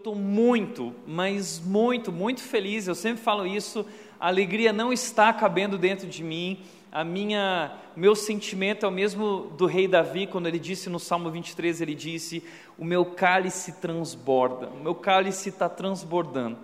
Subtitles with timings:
[0.00, 2.88] estou muito, mas muito, muito feliz.
[2.88, 3.84] Eu sempre falo isso.
[4.18, 6.60] A alegria não está cabendo dentro de mim.
[6.90, 11.30] A minha, meu sentimento é o mesmo do rei Davi, quando ele disse no Salmo
[11.30, 12.42] 23, ele disse:
[12.76, 16.58] "O meu cálice transborda, o meu cálice está transbordando".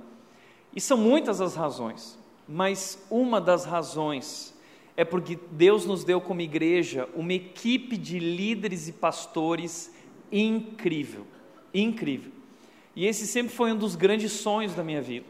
[0.74, 2.18] E são muitas as razões,
[2.48, 4.54] mas uma das razões
[4.96, 9.94] é porque Deus nos deu como igreja uma equipe de líderes e pastores
[10.32, 11.26] incrível,
[11.72, 12.35] incrível.
[12.96, 15.26] E esse sempre foi um dos grandes sonhos da minha vida.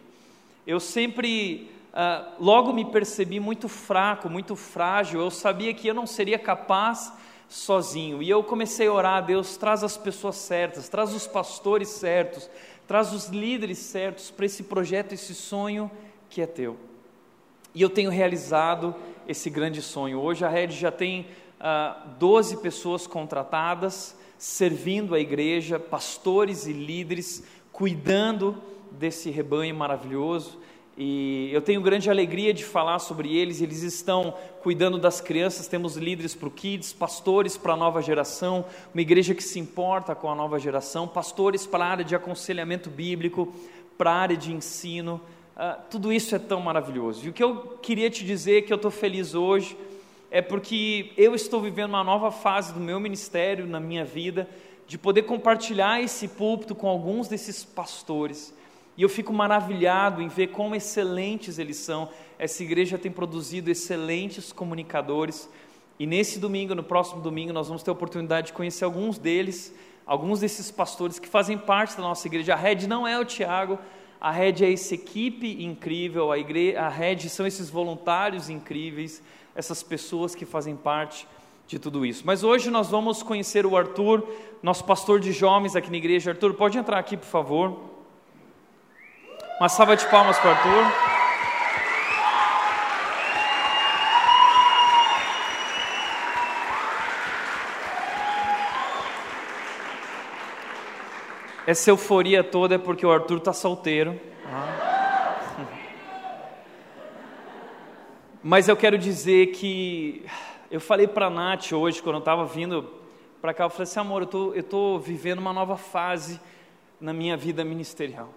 [0.65, 5.21] Eu sempre, uh, logo me percebi muito fraco, muito frágil.
[5.21, 7.13] Eu sabia que eu não seria capaz
[7.49, 8.23] sozinho.
[8.23, 12.49] E eu comecei a orar Deus: traz as pessoas certas, traz os pastores certos,
[12.87, 15.91] traz os líderes certos para esse projeto, esse sonho
[16.31, 16.77] que é teu.
[17.75, 18.95] E eu tenho realizado
[19.29, 20.21] esse grande sonho.
[20.21, 21.27] Hoje a Red já tem uh,
[21.61, 27.45] ah, 12 pessoas contratadas, servindo a igreja, pastores e líderes,
[27.77, 28.57] cuidando
[28.91, 30.59] desse rebanho maravilhoso.
[30.97, 33.61] E eu tenho grande alegria de falar sobre eles.
[33.61, 35.69] Eles estão cuidando das crianças.
[35.69, 38.65] Temos líderes para o Kids, pastores para a nova geração,
[38.95, 42.89] uma igreja que se importa com a nova geração, pastores para a área de aconselhamento
[42.89, 43.53] bíblico,
[43.99, 45.21] para a área de ensino.
[45.55, 47.27] Uh, tudo isso é tão maravilhoso.
[47.27, 49.77] E o que eu queria te dizer que eu estou feliz hoje
[50.31, 54.49] é porque eu estou vivendo uma nova fase do meu ministério, na minha vida,
[54.87, 58.55] de poder compartilhar esse púlpito com alguns desses pastores.
[58.97, 62.09] E eu fico maravilhado em ver quão excelentes eles são.
[62.39, 65.49] Essa igreja tem produzido excelentes comunicadores.
[65.99, 69.75] E nesse domingo, no próximo domingo, nós vamos ter a oportunidade de conhecer alguns deles,
[70.07, 72.55] alguns desses pastores que fazem parte da nossa igreja.
[72.55, 73.79] A Red não é o Tiago,
[74.21, 79.23] a Red é essa equipe incrível, a, igreja, a Red são esses voluntários incríveis,
[79.55, 81.27] essas pessoas que fazem parte
[81.67, 82.23] de tudo isso.
[82.25, 84.27] Mas hoje nós vamos conhecer o Arthur,
[84.63, 86.31] nosso pastor de jovens aqui na igreja.
[86.31, 87.77] Arthur, pode entrar aqui, por favor.
[89.59, 91.17] Uma salva de palmas para o Arthur.
[101.67, 104.21] Essa euforia toda é porque o Arthur está solteiro.
[108.41, 110.25] Mas eu quero dizer que
[110.71, 112.91] eu falei para a Nath hoje, quando eu estava vindo
[113.41, 116.41] para cá, eu falei assim, amor, eu estou vivendo uma nova fase
[117.01, 118.29] na minha vida ministerial.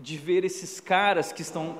[0.00, 1.76] De ver esses caras que estão,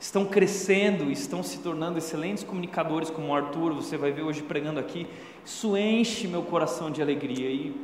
[0.00, 4.80] estão crescendo, estão se tornando excelentes comunicadores, como o Arthur, você vai ver hoje pregando
[4.80, 5.06] aqui.
[5.44, 7.50] Isso enche meu coração de alegria.
[7.50, 7.74] E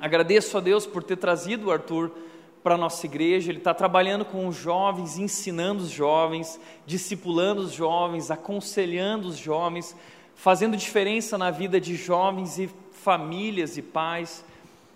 [0.00, 2.12] agradeço a Deus por ter trazido o Arthur
[2.66, 7.70] para a nossa igreja, ele está trabalhando com os jovens, ensinando os jovens, discipulando os
[7.70, 9.94] jovens, aconselhando os jovens,
[10.36, 14.44] fazendo diferença na vida de jovens e famílias e pais.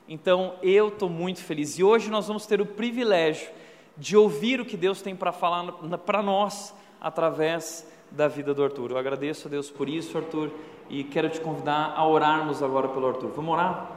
[0.08, 3.50] Então eu estou muito feliz e hoje nós vamos ter o privilégio
[3.96, 5.72] de ouvir o que Deus tem para falar
[6.06, 8.92] para nós através da vida do Arthur.
[8.92, 10.50] Eu agradeço a Deus por isso, Arthur,
[10.88, 13.30] e quero te convidar a orarmos agora pelo Arthur.
[13.34, 13.92] Vamos orar?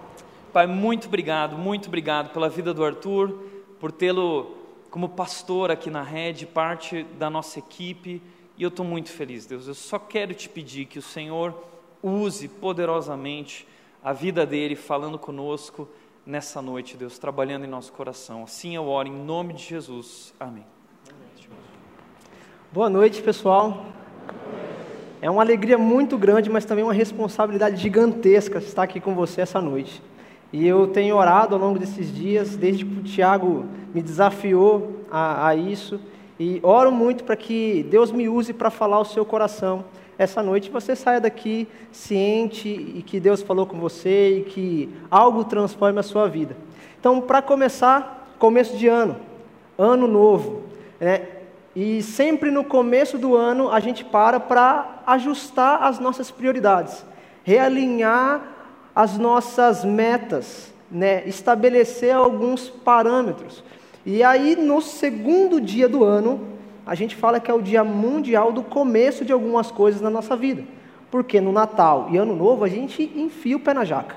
[0.51, 3.31] Pai, muito obrigado, muito obrigado pela vida do Arthur
[3.79, 4.55] por tê-lo
[4.89, 8.21] como pastor aqui na rede, parte da nossa equipe,
[8.57, 9.67] e eu estou muito feliz, Deus.
[9.67, 11.55] Eu só quero te pedir que o Senhor
[12.01, 13.67] use poderosamente
[14.03, 15.87] a vida dele falando conosco
[16.25, 18.43] nessa noite, Deus, trabalhando em nosso coração.
[18.43, 20.33] Assim eu oro em nome de Jesus.
[20.39, 20.65] Amém.
[22.71, 23.85] Boa noite, pessoal.
[25.21, 29.61] É uma alegria muito grande, mas também uma responsabilidade gigantesca estar aqui com você essa
[29.61, 30.01] noite.
[30.51, 35.47] E eu tenho orado ao longo desses dias, desde que o Tiago me desafiou a,
[35.47, 35.99] a isso,
[36.43, 39.85] e oro muito para que Deus me use para falar o seu coração
[40.17, 40.69] essa noite.
[40.69, 46.03] Você saia daqui ciente e que Deus falou com você e que algo transforme a
[46.03, 46.57] sua vida.
[46.99, 49.15] Então, para começar, começo de ano,
[49.77, 50.63] ano novo,
[50.99, 51.27] né?
[51.73, 57.05] E sempre no começo do ano a gente para para ajustar as nossas prioridades,
[57.43, 58.41] realinhar
[58.93, 61.25] as nossas metas, né?
[61.25, 63.63] estabelecer alguns parâmetros.
[64.05, 66.41] E aí, no segundo dia do ano,
[66.85, 70.35] a gente fala que é o dia mundial do começo de algumas coisas na nossa
[70.35, 70.63] vida.
[71.09, 74.15] Porque no Natal e Ano Novo a gente enfia o pé na jaca.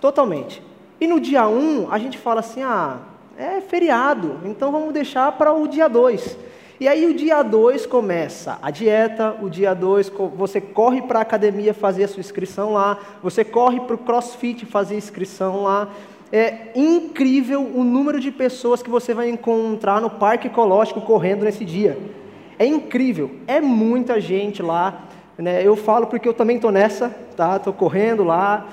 [0.00, 0.62] Totalmente.
[1.00, 2.98] E no dia 1 um, a gente fala assim: ah,
[3.38, 6.36] é feriado, então vamos deixar para o dia 2.
[6.78, 11.22] E aí o dia 2 começa a dieta, o dia 2 você corre para a
[11.22, 15.88] academia fazer a sua inscrição lá, você corre para o crossfit fazer inscrição lá.
[16.32, 21.64] É incrível o número de pessoas que você vai encontrar no parque ecológico correndo nesse
[21.64, 21.98] dia.
[22.58, 25.04] É incrível, é muita gente lá.
[25.38, 25.66] Né?
[25.66, 27.56] Eu falo porque eu também estou nessa, tá?
[27.56, 28.66] Estou correndo lá.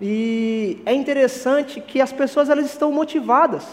[0.00, 3.66] E é interessante que as pessoas elas estão motivadas.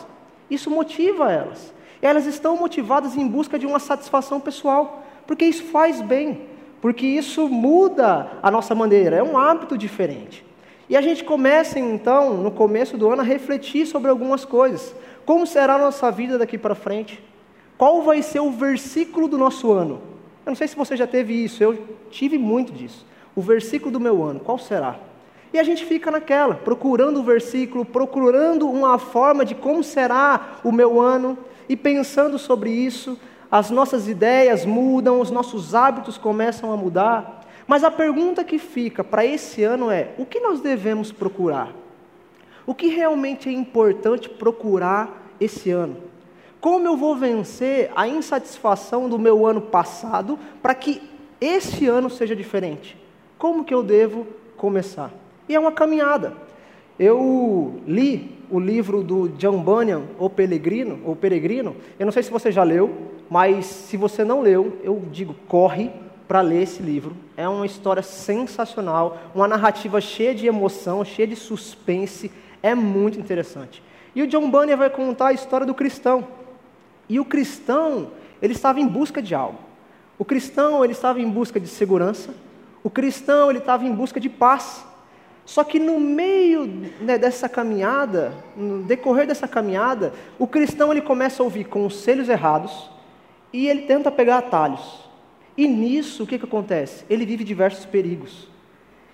[0.50, 1.74] Isso motiva elas.
[2.02, 6.42] Elas estão motivadas em busca de uma satisfação pessoal, porque isso faz bem,
[6.80, 10.46] porque isso muda a nossa maneira, é um hábito diferente.
[10.90, 14.96] E a gente começa então, no começo do ano, a refletir sobre algumas coisas.
[15.26, 17.22] Como será a nossa vida daqui para frente?
[17.78, 20.02] Qual vai ser o versículo do nosso ano?
[20.46, 21.78] Eu não sei se você já teve isso, eu
[22.10, 23.06] tive muito disso.
[23.36, 24.96] O versículo do meu ano, qual será?
[25.54, 30.72] E a gente fica naquela, procurando o versículo, procurando uma forma de como será o
[30.72, 31.38] meu ano,
[31.70, 33.20] e pensando sobre isso,
[33.52, 37.37] as nossas ideias mudam, os nossos hábitos começam a mudar.
[37.68, 41.74] Mas a pergunta que fica para esse ano é: o que nós devemos procurar?
[42.66, 45.98] O que realmente é importante procurar esse ano?
[46.60, 51.02] Como eu vou vencer a insatisfação do meu ano passado para que
[51.40, 52.98] esse ano seja diferente?
[53.38, 54.26] Como que eu devo
[54.56, 55.12] começar?
[55.48, 56.34] E é uma caminhada.
[56.98, 61.76] Eu li o livro do John Bunyan, O Peregrino, o Peregrino.
[62.00, 62.90] Eu não sei se você já leu,
[63.30, 65.92] mas se você não leu, eu digo, corre
[66.28, 67.16] para ler esse livro.
[67.36, 72.32] É uma história sensacional, uma narrativa cheia de emoção, cheia de suspense,
[72.62, 73.82] é muito interessante.
[74.16, 76.28] E o John Bunyan vai contar a história do cristão.
[77.08, 79.60] E o cristão, ele estava em busca de algo.
[80.20, 82.34] O cristão, ele estava em busca de segurança.
[82.84, 84.84] O cristão, ele estava em busca de paz.
[85.46, 86.66] Só que no meio
[87.00, 92.90] né, dessa caminhada, no decorrer dessa caminhada, o cristão ele começa a ouvir conselhos errados
[93.54, 95.07] e ele tenta pegar atalhos.
[95.58, 97.04] E nisso, o que, que acontece?
[97.10, 98.48] Ele vive diversos perigos.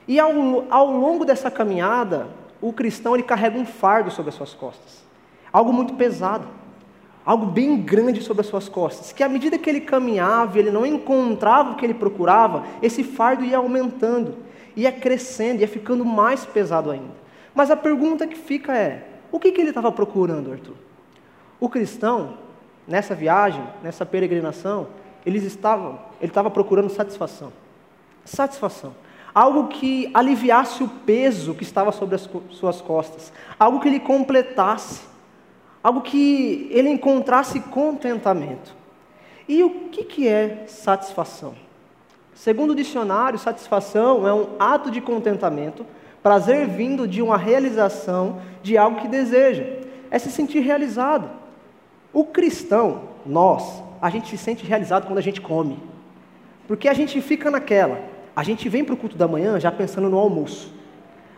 [0.07, 0.31] E ao,
[0.69, 2.28] ao longo dessa caminhada,
[2.62, 5.04] o cristão ele carrega um fardo sobre as suas costas.
[5.51, 6.48] Algo muito pesado.
[7.25, 9.13] Algo bem grande sobre as suas costas.
[9.13, 13.45] Que à medida que ele caminhava, ele não encontrava o que ele procurava, esse fardo
[13.45, 14.36] ia aumentando
[14.75, 17.24] ia crescendo, ia ficando mais pesado ainda.
[17.54, 20.75] Mas a pergunta que fica é: o que, que ele estava procurando, Arthur?
[21.60, 22.38] O cristão,
[22.88, 24.88] nessa viagem, nessa peregrinação,
[25.25, 27.51] eles estavam, ele estava procurando satisfação.
[28.25, 28.95] Satisfação.
[29.33, 33.33] Algo que aliviasse o peso que estava sobre as suas costas.
[33.59, 35.01] Algo que lhe completasse.
[35.83, 38.75] Algo que ele encontrasse contentamento.
[39.47, 41.55] E o que, que é satisfação?
[42.33, 45.85] Segundo o dicionário, satisfação é um ato de contentamento,
[46.21, 49.63] prazer vindo de uma realização de algo que deseja,
[50.09, 51.29] é se sentir realizado.
[52.11, 55.79] O cristão, nós, a gente se sente realizado quando a gente come,
[56.67, 58.01] porque a gente fica naquela,
[58.35, 60.73] a gente vem para o culto da manhã já pensando no almoço,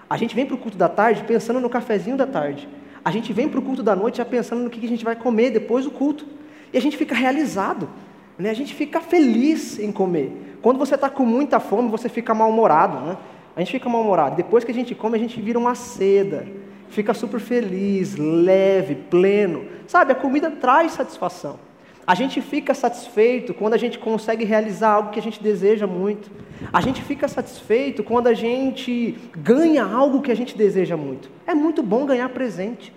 [0.09, 2.67] a gente vem para o culto da tarde pensando no cafezinho da tarde,
[3.03, 5.15] a gente vem para o culto da noite já pensando no que a gente vai
[5.15, 6.25] comer depois do culto,
[6.73, 7.87] e a gente fica realizado,
[8.35, 8.49] né?
[8.49, 10.57] a gente fica feliz em comer.
[10.59, 13.17] Quando você está com muita fome, você fica mal-humorado, né?
[13.55, 14.35] A gente fica mal-humorado.
[14.35, 16.47] Depois que a gente come, a gente vira uma seda.
[16.89, 19.65] Fica super feliz, leve, pleno.
[19.85, 21.59] Sabe, a comida traz satisfação.
[22.07, 26.29] A gente fica satisfeito quando a gente consegue realizar algo que a gente deseja muito.
[26.71, 31.31] A gente fica satisfeito quando a gente ganha algo que a gente deseja muito.
[31.47, 32.93] É muito bom ganhar presente.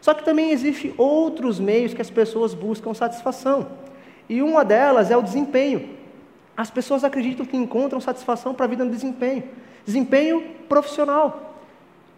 [0.00, 3.68] Só que também existem outros meios que as pessoas buscam satisfação.
[4.28, 5.90] E uma delas é o desempenho.
[6.56, 9.44] As pessoas acreditam que encontram satisfação para a vida no desempenho.
[9.84, 11.54] Desempenho profissional.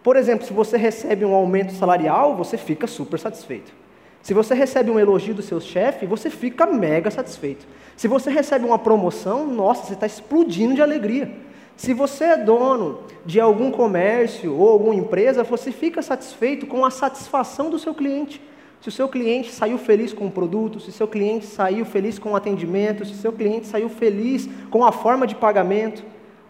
[0.00, 3.80] Por exemplo, se você recebe um aumento salarial, você fica super satisfeito.
[4.22, 7.67] Se você recebe um elogio do seu chefe, você fica mega satisfeito.
[7.96, 11.31] Se você recebe uma promoção, nossa, você está explodindo de alegria.
[11.77, 16.91] Se você é dono de algum comércio ou alguma empresa, você fica satisfeito com a
[16.91, 18.41] satisfação do seu cliente.
[18.82, 22.19] Se o seu cliente saiu feliz com o produto, se o seu cliente saiu feliz
[22.19, 26.03] com o atendimento, se o seu cliente saiu feliz com a forma de pagamento,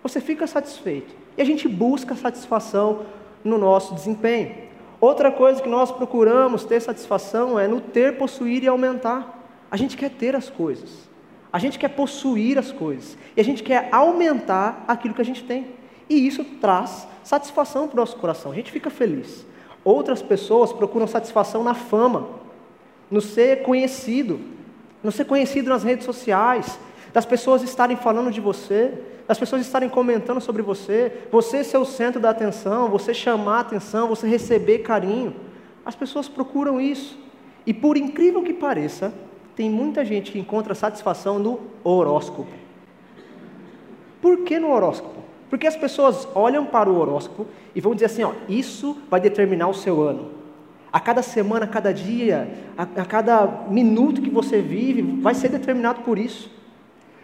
[0.02, 1.14] você fica satisfeito.
[1.36, 3.02] E a gente busca satisfação
[3.44, 4.69] no nosso desempenho.
[5.00, 9.38] Outra coisa que nós procuramos ter satisfação é no ter, possuir e aumentar.
[9.70, 11.08] A gente quer ter as coisas.
[11.52, 13.16] A gente quer possuir as coisas.
[13.36, 15.68] E a gente quer aumentar aquilo que a gente tem.
[16.08, 18.52] E isso traz satisfação para o nosso coração.
[18.52, 19.46] A gente fica feliz.
[19.82, 22.28] Outras pessoas procuram satisfação na fama,
[23.10, 24.38] no ser conhecido,
[25.02, 26.78] no ser conhecido nas redes sociais,
[27.12, 28.92] das pessoas estarem falando de você,
[29.26, 34.08] das pessoas estarem comentando sobre você, você ser o centro da atenção, você chamar atenção,
[34.08, 35.34] você receber carinho.
[35.84, 37.18] As pessoas procuram isso.
[37.66, 39.12] E por incrível que pareça,
[39.54, 42.50] tem muita gente que encontra satisfação no horóscopo.
[44.20, 45.20] Por que no horóscopo?
[45.48, 49.68] Porque as pessoas olham para o horóscopo e vão dizer assim: ó, isso vai determinar
[49.68, 50.30] o seu ano.
[50.92, 55.48] A cada semana, a cada dia, a, a cada minuto que você vive, vai ser
[55.48, 56.59] determinado por isso.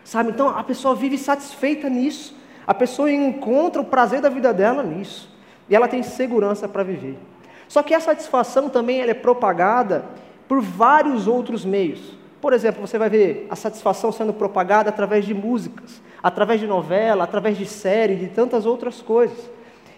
[0.06, 0.30] Sabe?
[0.30, 2.32] Então a pessoa vive satisfeita nisso.
[2.64, 5.28] A pessoa encontra o prazer da vida dela nisso.
[5.68, 7.18] E ela tem segurança para viver.
[7.66, 10.04] Só que a satisfação também ela é propagada
[10.46, 12.16] por vários outros meios.
[12.40, 17.24] Por exemplo, você vai ver a satisfação sendo propagada através de músicas, através de novela,
[17.24, 19.50] através de série, de tantas outras coisas.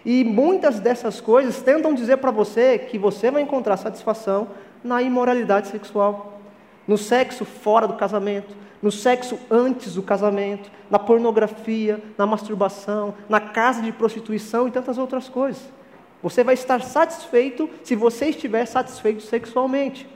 [0.03, 4.47] E muitas dessas coisas tentam dizer para você que você vai encontrar satisfação
[4.83, 6.38] na imoralidade sexual,
[6.89, 13.39] no sexo fora do casamento, no sexo antes do casamento, na pornografia, na masturbação, na
[13.39, 15.61] casa de prostituição e tantas outras coisas.
[16.23, 20.09] Você vai estar satisfeito se você estiver satisfeito sexualmente.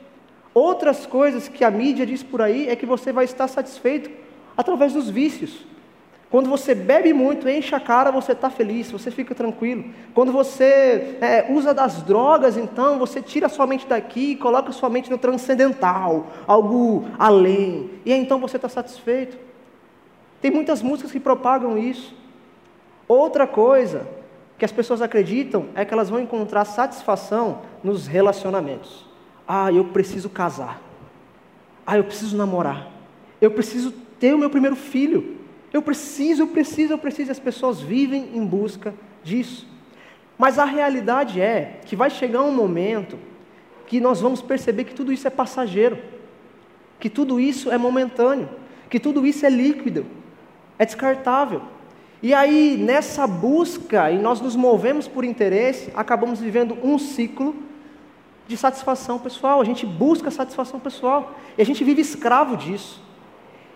[0.51, 4.09] Outras coisas que a mídia diz por aí é que você vai estar satisfeito
[4.57, 5.67] através dos vícios.
[6.33, 9.85] Quando você bebe muito, enche a cara, você está feliz, você fica tranquilo.
[10.15, 14.89] Quando você é, usa das drogas, então, você tira sua mente daqui e coloca sua
[14.89, 17.91] mente no transcendental, algo além.
[18.03, 19.37] E aí, então você está satisfeito.
[20.41, 22.15] Tem muitas músicas que propagam isso.
[23.07, 24.07] Outra coisa
[24.57, 29.05] que as pessoas acreditam é que elas vão encontrar satisfação nos relacionamentos.
[29.47, 30.81] Ah, eu preciso casar.
[31.85, 32.87] Ah, eu preciso namorar.
[33.39, 35.42] Eu preciso ter o meu primeiro filho.
[35.73, 37.31] Eu preciso, eu preciso, eu preciso.
[37.31, 39.67] As pessoas vivem em busca disso.
[40.37, 43.17] Mas a realidade é que vai chegar um momento
[43.87, 45.97] que nós vamos perceber que tudo isso é passageiro,
[46.99, 48.49] que tudo isso é momentâneo,
[48.89, 50.05] que tudo isso é líquido,
[50.77, 51.61] é descartável.
[52.21, 57.55] E aí, nessa busca, e nós nos movemos por interesse, acabamos vivendo um ciclo
[58.47, 59.59] de satisfação pessoal.
[59.59, 63.01] A gente busca satisfação pessoal e a gente vive escravo disso.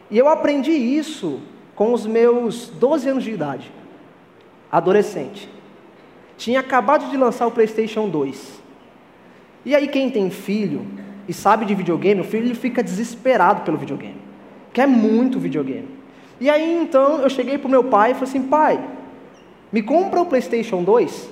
[0.10, 1.42] E eu aprendi isso
[1.78, 3.72] com os meus 12 anos de idade,
[4.70, 5.48] adolescente.
[6.36, 8.60] Tinha acabado de lançar o PlayStation 2.
[9.64, 10.88] E aí, quem tem filho
[11.28, 14.20] e sabe de videogame, o filho fica desesperado pelo videogame,
[14.74, 15.88] quer muito videogame.
[16.40, 18.84] E aí, então, eu cheguei para o meu pai e falei assim: pai,
[19.72, 21.30] me compra o PlayStation 2.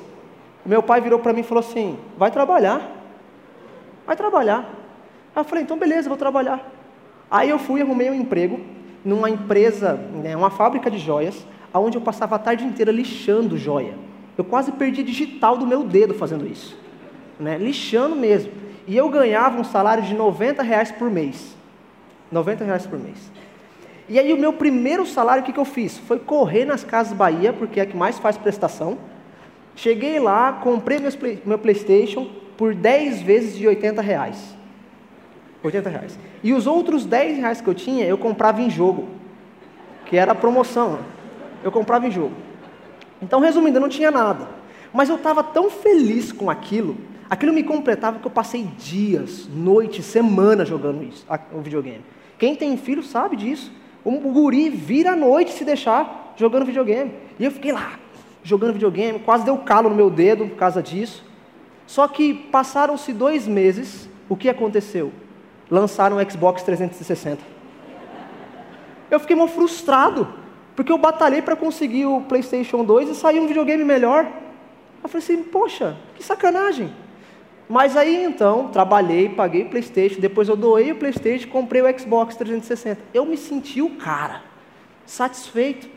[0.63, 2.91] O meu pai virou para mim e falou assim: vai trabalhar.
[4.05, 4.59] Vai trabalhar.
[5.35, 6.71] Aí eu falei: então, beleza, vou trabalhar.
[7.31, 8.74] Aí eu fui, arrumei um emprego
[9.05, 13.93] numa empresa, né, uma fábrica de joias, onde eu passava a tarde inteira lixando joia.
[14.35, 16.75] Eu quase perdi digital do meu dedo fazendo isso,
[17.39, 18.51] né, lixando mesmo.
[18.87, 21.55] E eu ganhava um salário de 90 reais por mês.
[22.31, 23.31] 90 reais por mês.
[24.07, 25.97] E aí o meu primeiro salário, o que, que eu fiz?
[25.97, 28.97] Foi correr nas Casas Bahia, porque é a que mais faz prestação.
[29.75, 30.99] Cheguei lá, comprei
[31.45, 34.55] meu Playstation por 10 vezes de 80 reais.
[35.65, 36.19] 80 reais.
[36.43, 39.07] E os outros 10 reais que eu tinha, eu comprava em jogo,
[40.05, 40.99] que era a promoção.
[41.63, 42.33] Eu comprava em jogo.
[43.21, 44.47] Então, resumindo, eu não tinha nada.
[44.93, 46.95] Mas eu estava tão feliz com aquilo,
[47.29, 52.01] aquilo me completava que eu passei dias, noites, semanas jogando isso, o videogame.
[52.37, 53.71] Quem tem filho sabe disso.
[54.03, 57.11] O guri vira a noite se deixar jogando videogame.
[57.39, 57.99] E eu fiquei lá,
[58.43, 61.25] jogando videogame, quase deu calo no meu dedo por causa disso.
[61.87, 65.11] Só que passaram-se dois meses, o que aconteceu?
[65.69, 67.41] Lançaram o Xbox 360.
[69.09, 70.27] Eu fiquei mal frustrado,
[70.75, 74.25] porque eu batalhei para conseguir o PlayStation 2 e saiu um videogame melhor.
[75.03, 76.91] Eu falei assim, poxa, que sacanagem.
[77.67, 82.35] Mas aí então, trabalhei, paguei o PlayStation, depois eu doei o PlayStation, comprei o Xbox
[82.35, 83.01] 360.
[83.13, 84.43] Eu me senti o cara,
[85.05, 85.87] satisfeito,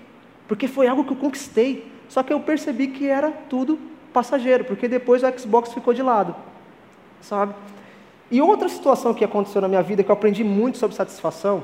[0.47, 1.91] porque foi algo que eu conquistei.
[2.09, 3.79] Só que eu percebi que era tudo
[4.15, 6.35] passageiro, porque depois o Xbox ficou de lado,
[7.21, 7.55] sabe?
[8.31, 11.63] E outra situação que aconteceu na minha vida que eu aprendi muito sobre satisfação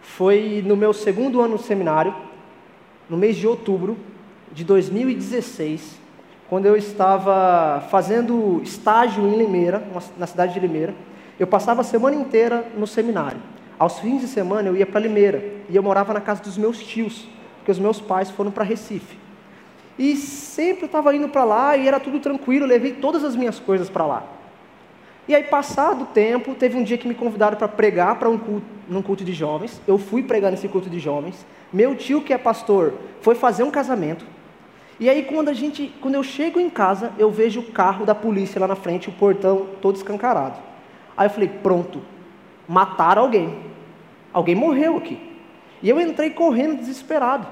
[0.00, 2.14] foi no meu segundo ano no seminário,
[3.10, 3.98] no mês de outubro
[4.50, 5.98] de 2016,
[6.48, 9.82] quando eu estava fazendo estágio em Limeira,
[10.18, 10.94] na cidade de Limeira.
[11.38, 13.40] Eu passava a semana inteira no seminário.
[13.78, 16.78] Aos fins de semana eu ia para Limeira e eu morava na casa dos meus
[16.78, 19.18] tios, porque os meus pais foram para Recife.
[19.98, 23.36] E sempre eu estava indo para lá e era tudo tranquilo, eu levei todas as
[23.36, 24.41] minhas coisas para lá.
[25.28, 28.36] E aí, passado o tempo, teve um dia que me convidaram para pregar para um
[28.36, 29.80] culto, num culto de jovens.
[29.86, 31.46] Eu fui pregar nesse culto de jovens.
[31.72, 34.24] Meu tio, que é pastor, foi fazer um casamento.
[34.98, 38.14] E aí, quando, a gente, quando eu chego em casa, eu vejo o carro da
[38.14, 40.58] polícia lá na frente, o portão todo escancarado.
[41.16, 42.02] Aí eu falei: pronto,
[42.68, 43.56] mataram alguém.
[44.32, 45.18] Alguém morreu aqui.
[45.82, 47.46] E eu entrei correndo desesperado.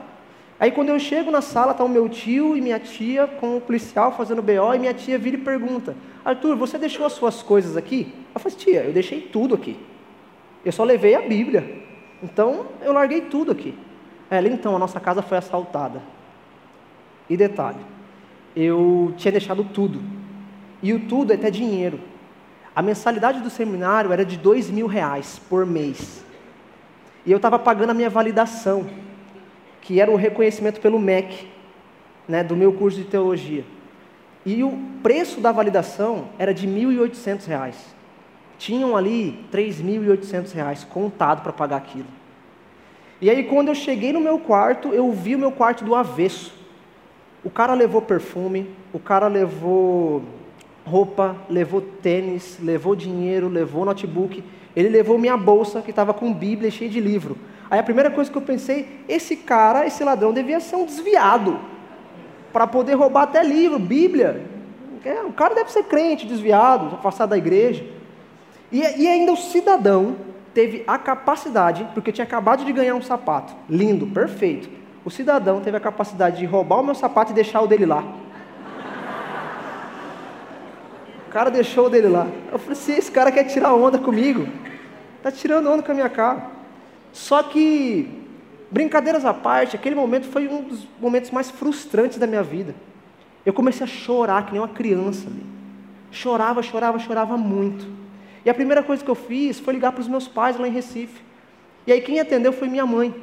[0.60, 3.60] Aí quando eu chego na sala, está o meu tio e minha tia com o
[3.62, 7.78] policial fazendo BO, e minha tia vira e pergunta: Arthur, você deixou as suas coisas
[7.78, 8.12] aqui?
[8.34, 9.76] Eu falei, tia, eu deixei tudo aqui.
[10.62, 11.82] Eu só levei a Bíblia.
[12.22, 13.74] Então eu larguei tudo aqui.
[14.30, 16.02] Ela, então, a nossa casa foi assaltada.
[17.28, 17.80] E detalhe,
[18.54, 20.00] eu tinha deixado tudo.
[20.82, 21.98] E o tudo é até dinheiro.
[22.76, 26.24] A mensalidade do seminário era de dois mil reais por mês.
[27.24, 28.86] E eu estava pagando a minha validação,
[29.90, 31.48] que era o reconhecimento pelo MEC,
[32.28, 33.64] né, do meu curso de teologia.
[34.46, 37.74] E o preço da validação era de R$ 1.800.
[38.56, 42.06] tinham ali 3.800 reais contado para pagar aquilo.
[43.20, 46.54] E aí quando eu cheguei no meu quarto, eu vi o meu quarto do avesso.
[47.42, 50.22] O cara levou perfume, o cara levou
[50.86, 54.44] roupa, levou tênis, levou dinheiro, levou notebook,
[54.76, 57.36] ele levou minha bolsa que estava com Bíblia cheia de livro.
[57.70, 61.60] Aí a primeira coisa que eu pensei, esse cara, esse ladrão devia ser um desviado
[62.52, 64.44] para poder roubar até livro, Bíblia.
[65.04, 67.84] É, o cara deve ser crente, desviado, afastado da igreja.
[68.72, 70.16] E, e ainda o cidadão
[70.52, 74.68] teve a capacidade, porque tinha acabado de ganhar um sapato, lindo, perfeito.
[75.04, 78.04] O cidadão teve a capacidade de roubar o meu sapato e deixar o dele lá.
[81.28, 82.26] O cara deixou o dele lá.
[82.50, 84.48] Eu falei assim: esse cara quer tirar onda comigo.
[85.16, 86.59] Está tirando onda com a minha cara.
[87.12, 88.08] Só que,
[88.70, 92.74] brincadeiras à parte, aquele momento foi um dos momentos mais frustrantes da minha vida.
[93.44, 95.44] Eu comecei a chorar que nem uma criança ali.
[96.10, 97.86] Chorava, chorava, chorava muito.
[98.44, 100.72] E a primeira coisa que eu fiz foi ligar para os meus pais lá em
[100.72, 101.22] Recife.
[101.86, 103.14] E aí quem atendeu foi minha mãe.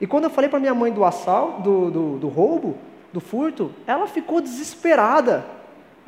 [0.00, 2.78] E quando eu falei para minha mãe do assalto, do, do, do roubo,
[3.12, 5.44] do furto, ela ficou desesperada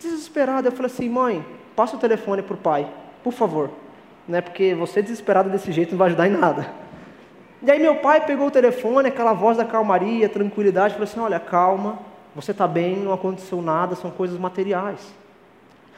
[0.02, 0.68] desesperado.
[0.68, 1.44] Eu falei assim, mãe,
[1.76, 2.86] passa o telefone para o pai,
[3.22, 3.70] por favor.
[4.26, 6.66] Né, porque você desesperado desse jeito não vai ajudar em nada.
[7.62, 11.38] E aí meu pai pegou o telefone, aquela voz da calmaria, tranquilidade, falou assim, olha,
[11.38, 12.00] calma,
[12.34, 15.14] você está bem, não aconteceu nada, são coisas materiais.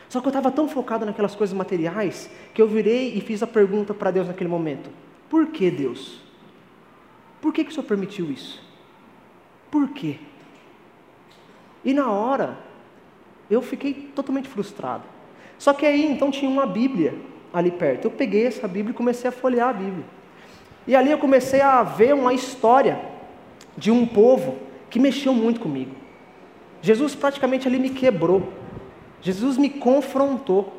[0.08, 3.46] Só que eu estava tão focado naquelas coisas materiais que eu virei e fiz a
[3.46, 4.90] pergunta para Deus naquele momento:
[5.28, 6.20] Por que Deus?
[7.40, 8.62] Por que, que o Senhor permitiu isso?
[9.70, 10.18] Por quê?
[11.84, 12.58] E na hora,
[13.50, 15.02] eu fiquei totalmente frustrado.
[15.58, 17.14] Só que aí então tinha uma Bíblia
[17.52, 18.04] ali perto.
[18.04, 20.04] Eu peguei essa Bíblia e comecei a folhear a Bíblia.
[20.86, 23.00] E ali eu comecei a ver uma história
[23.76, 24.58] de um povo
[24.90, 25.94] que mexeu muito comigo.
[26.82, 28.42] Jesus praticamente ali me quebrou.
[29.20, 30.72] Jesus me confrontou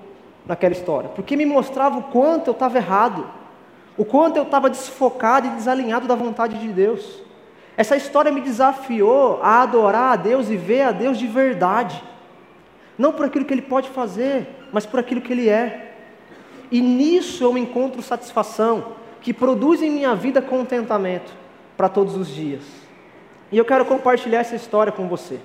[0.46, 3.28] naquela história, porque me mostrava o quanto eu estava errado,
[3.98, 7.24] o quanto eu estava desfocado e desalinhado da vontade de Deus.
[7.76, 12.02] Essa história me desafiou a adorar a Deus e ver a Deus de verdade.
[12.98, 15.94] Não por aquilo que ele pode fazer, mas por aquilo que ele é.
[16.72, 18.94] E nisso eu encontro satisfação,
[19.26, 21.34] que produz em minha vida contentamento
[21.76, 22.62] para todos os dias.
[23.52, 25.40] E eu quero compartilhar essa história com você.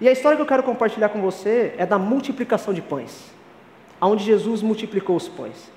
[0.00, 3.24] E a história que eu quero compartilhar com você é da multiplicação de pães,
[4.00, 5.68] onde Jesus multiplicou os pães.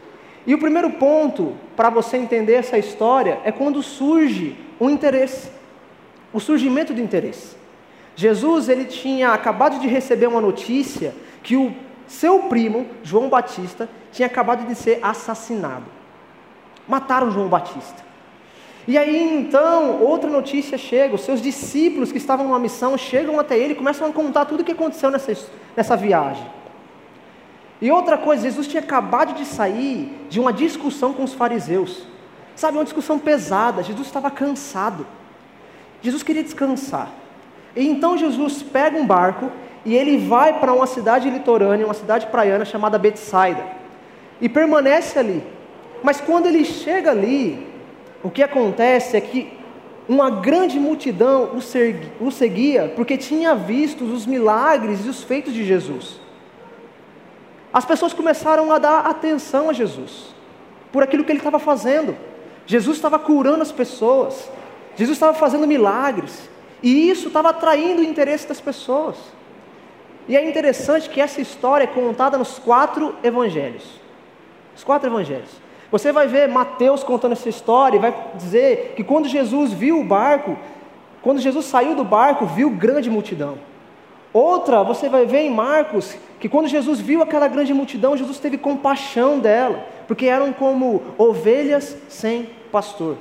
[0.45, 5.49] E o primeiro ponto para você entender essa história é quando surge o interesse,
[6.31, 7.55] o surgimento do interesse.
[8.15, 11.73] Jesus ele tinha acabado de receber uma notícia que o
[12.05, 15.94] seu primo, João Batista, tinha acabado de ser assassinado.
[16.87, 18.03] Mataram João Batista.
[18.87, 23.57] E aí então, outra notícia chega, os seus discípulos que estavam numa missão chegam até
[23.57, 25.35] ele e começam a contar tudo o que aconteceu nessa,
[25.75, 26.45] nessa viagem.
[27.81, 32.05] E outra coisa, Jesus tinha acabado de sair de uma discussão com os fariseus.
[32.55, 35.05] Sabe, uma discussão pesada, Jesus estava cansado.
[36.01, 37.09] Jesus queria descansar.
[37.75, 39.51] E então Jesus pega um barco
[39.83, 43.63] e ele vai para uma cidade litorânea, uma cidade praiana chamada Betsaida.
[44.39, 45.43] E permanece ali.
[46.05, 47.65] Mas quando ele chega ali,
[48.21, 49.51] o que acontece é que
[50.07, 51.49] uma grande multidão
[52.19, 56.21] o seguia porque tinha visto os milagres e os feitos de Jesus.
[57.73, 60.35] As pessoas começaram a dar atenção a Jesus
[60.91, 62.15] por aquilo que ele estava fazendo.
[62.67, 64.47] Jesus estava curando as pessoas,
[64.95, 66.47] Jesus estava fazendo milagres,
[66.83, 69.17] e isso estava atraindo o interesse das pessoas.
[70.27, 73.99] E é interessante que essa história é contada nos quatro evangelhos.
[74.75, 75.64] Os quatro evangelhos.
[75.91, 80.03] Você vai ver Mateus contando essa história e vai dizer que quando Jesus viu o
[80.03, 80.57] barco,
[81.21, 83.57] quando Jesus saiu do barco, viu grande multidão.
[84.33, 88.57] Outra, você vai ver em Marcos, que quando Jesus viu aquela grande multidão, Jesus teve
[88.57, 93.15] compaixão dela, porque eram como ovelhas sem pastor.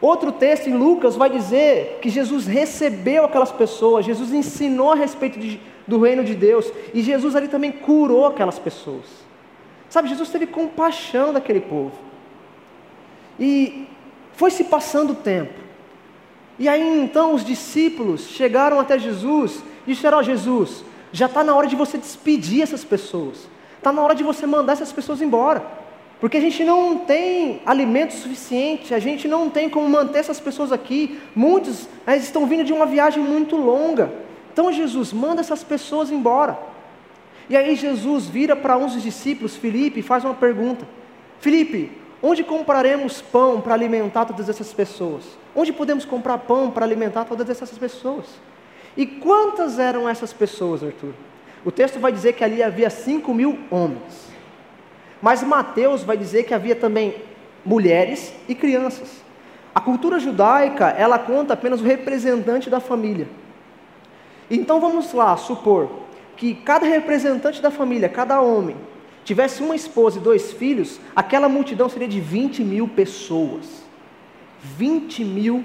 [0.00, 5.38] Outro texto em Lucas vai dizer que Jesus recebeu aquelas pessoas, Jesus ensinou a respeito
[5.38, 9.19] de, do reino de Deus, e Jesus ali também curou aquelas pessoas.
[9.90, 11.92] Sabe, Jesus teve compaixão daquele povo.
[13.38, 13.88] E
[14.34, 15.58] foi se passando o tempo.
[16.58, 21.54] E aí então os discípulos chegaram até Jesus e disseram: oh, Jesus, já está na
[21.54, 25.80] hora de você despedir essas pessoas, está na hora de você mandar essas pessoas embora.
[26.20, 30.70] Porque a gente não tem alimento suficiente, a gente não tem como manter essas pessoas
[30.70, 31.18] aqui.
[31.34, 34.12] Muitos estão vindo de uma viagem muito longa.
[34.52, 36.58] Então Jesus manda essas pessoas embora.
[37.50, 40.86] E aí Jesus vira para um dos discípulos, Felipe, e faz uma pergunta:
[41.40, 41.90] Felipe,
[42.22, 45.36] onde compraremos pão para alimentar todas essas pessoas?
[45.54, 48.26] Onde podemos comprar pão para alimentar todas essas pessoas?
[48.96, 51.12] E quantas eram essas pessoas, Arthur?
[51.64, 54.30] O texto vai dizer que ali havia cinco mil homens.
[55.20, 57.16] Mas Mateus vai dizer que havia também
[57.64, 59.22] mulheres e crianças.
[59.74, 63.28] A cultura judaica, ela conta apenas o representante da família.
[64.48, 65.90] Então vamos lá supor
[66.40, 68.74] que cada representante da família, cada homem,
[69.22, 73.84] tivesse uma esposa e dois filhos, aquela multidão seria de 20 mil pessoas.
[74.78, 75.62] 20 mil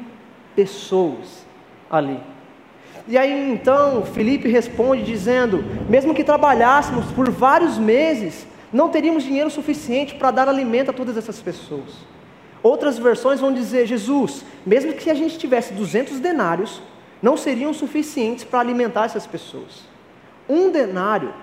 [0.54, 1.46] pessoas
[1.90, 2.20] ali.
[3.08, 9.50] E aí então Felipe responde dizendo: mesmo que trabalhássemos por vários meses, não teríamos dinheiro
[9.50, 12.06] suficiente para dar alimento a todas essas pessoas.
[12.62, 16.82] Outras versões vão dizer: Jesus, mesmo que a gente tivesse 200 denários,
[17.22, 19.95] não seriam suficientes para alimentar essas pessoas.
[20.48, 21.34] Um denário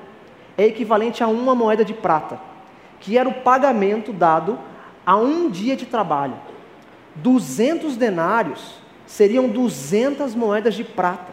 [0.57, 2.41] é equivalente a uma moeda de prata,
[3.01, 4.59] que era o pagamento dado
[5.05, 6.35] a um dia de trabalho.
[7.17, 11.33] 200 denários seriam 200 moedas de prata,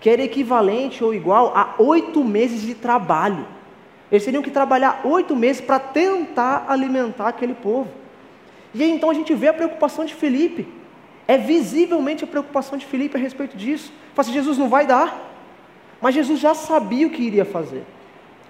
[0.00, 3.46] que era equivalente ou igual a oito meses de trabalho.
[4.10, 7.90] Eles teriam que trabalhar oito meses para tentar alimentar aquele povo.
[8.72, 10.66] E aí então a gente vê a preocupação de Felipe.
[11.26, 13.92] É visivelmente a preocupação de Felipe a respeito disso.
[14.14, 15.27] Fala assim, Jesus não vai dar.
[16.00, 17.84] Mas Jesus já sabia o que iria fazer.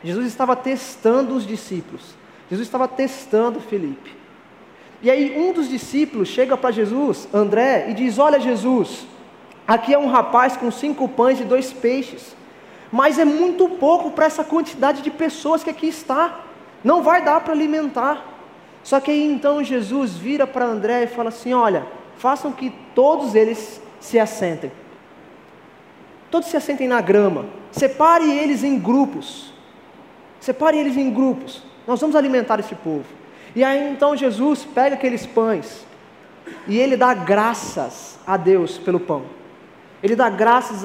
[0.03, 2.15] Jesus estava testando os discípulos.
[2.49, 4.17] Jesus estava testando Felipe.
[5.03, 9.07] E aí um dos discípulos chega para Jesus, André, e diz: Olha, Jesus,
[9.67, 12.37] aqui é um rapaz com cinco pães e dois peixes,
[12.91, 16.41] mas é muito pouco para essa quantidade de pessoas que aqui está.
[16.83, 18.25] Não vai dar para alimentar.
[18.83, 23.35] Só que aí então Jesus vira para André e fala assim: Olha, façam que todos
[23.35, 24.73] eles se assentem.
[26.31, 27.47] Todos se assentem na grama.
[27.73, 29.53] Separe eles em grupos.
[30.41, 31.63] Separe eles em grupos.
[31.87, 33.05] Nós vamos alimentar esse povo.
[33.57, 35.87] E aí então Jesus pega aqueles pães
[36.67, 39.25] e ele dá graças a Deus pelo pão.
[40.03, 40.85] Ele dá graças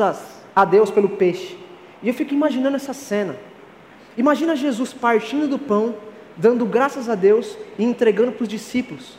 [0.55, 1.57] a Deus pelo peixe.
[2.01, 3.35] E eu fico imaginando essa cena.
[4.17, 5.95] Imagina Jesus partindo do pão,
[6.35, 9.17] dando graças a Deus e entregando para os discípulos.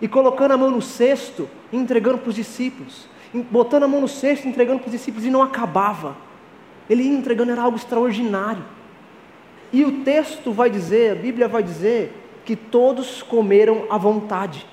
[0.00, 3.08] E colocando a mão no cesto e entregando para os discípulos.
[3.32, 6.16] Botando a mão no cesto entregando para os discípulos e não acabava.
[6.88, 8.64] Ele ia entregando, era algo extraordinário.
[9.72, 12.12] E o texto vai dizer, a Bíblia vai dizer,
[12.44, 14.66] que todos comeram à vontade.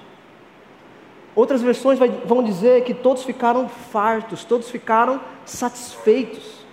[1.36, 6.66] Outras versões vai, vão dizer que todos ficaram fartos, todos ficaram satisfeitos.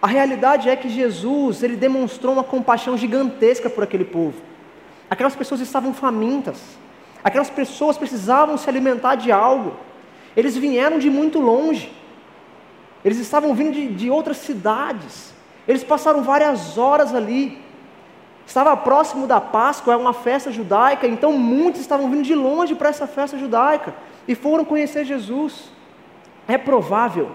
[0.00, 4.34] A realidade é que Jesus, ele demonstrou uma compaixão gigantesca por aquele povo.
[5.08, 6.60] Aquelas pessoas estavam famintas.
[7.22, 9.76] Aquelas pessoas precisavam se alimentar de algo.
[10.36, 11.92] Eles vieram de muito longe.
[13.04, 15.32] Eles estavam vindo de, de outras cidades.
[15.66, 17.58] Eles passaram várias horas ali.
[18.46, 22.88] Estava próximo da Páscoa, é uma festa judaica, então muitos estavam vindo de longe para
[22.88, 23.94] essa festa judaica
[24.26, 25.70] e foram conhecer Jesus.
[26.48, 27.30] É provável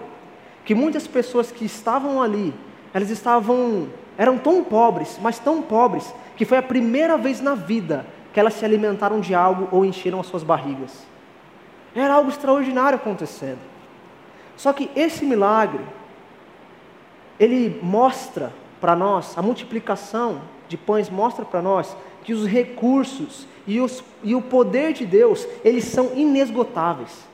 [0.64, 2.52] que muitas pessoas que estavam ali,
[2.92, 8.04] elas estavam, eram tão pobres, mas tão pobres, que foi a primeira vez na vida
[8.32, 11.06] que elas se alimentaram de algo ou encheram as suas barrigas.
[11.94, 13.58] Era algo extraordinário acontecendo.
[14.56, 15.84] Só que esse milagre,
[17.38, 23.80] ele mostra para nós, a multiplicação de pães mostra para nós que os recursos e,
[23.80, 27.26] os, e o poder de Deus, eles são inesgotáveis.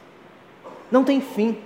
[0.91, 1.57] Não tem fim.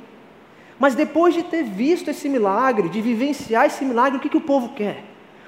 [0.79, 4.41] Mas depois de ter visto esse milagre, de vivenciar esse milagre, o que, que o
[4.43, 5.05] povo quer?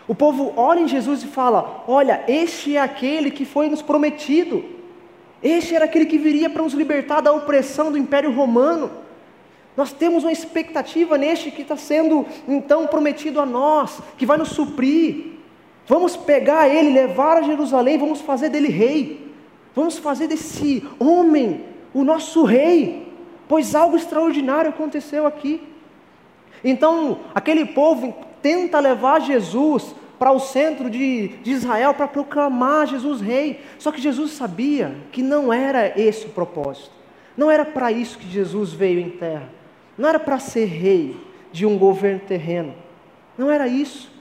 [0.08, 4.64] O povo olha em Jesus e fala: Olha, este é aquele que foi nos prometido.
[5.42, 8.90] Este era aquele que viria para nos libertar da opressão do Império Romano.
[9.76, 14.50] Nós temos uma expectativa neste que está sendo então prometido a nós, que vai nos
[14.50, 15.38] suprir.
[15.86, 19.30] Vamos pegar ele, levar a Jerusalém, vamos fazer dele rei.
[19.74, 23.08] Vamos fazer desse homem o nosso rei,
[23.48, 25.62] pois algo extraordinário aconteceu aqui.
[26.62, 33.22] Então, aquele povo tenta levar Jesus para o centro de, de Israel para proclamar Jesus
[33.22, 33.62] rei.
[33.78, 36.90] Só que Jesus sabia que não era esse o propósito.
[37.34, 39.48] Não era para isso que Jesus veio em terra.
[39.96, 41.16] Não era para ser rei
[41.50, 42.74] de um governo terreno.
[43.38, 44.12] Não era isso.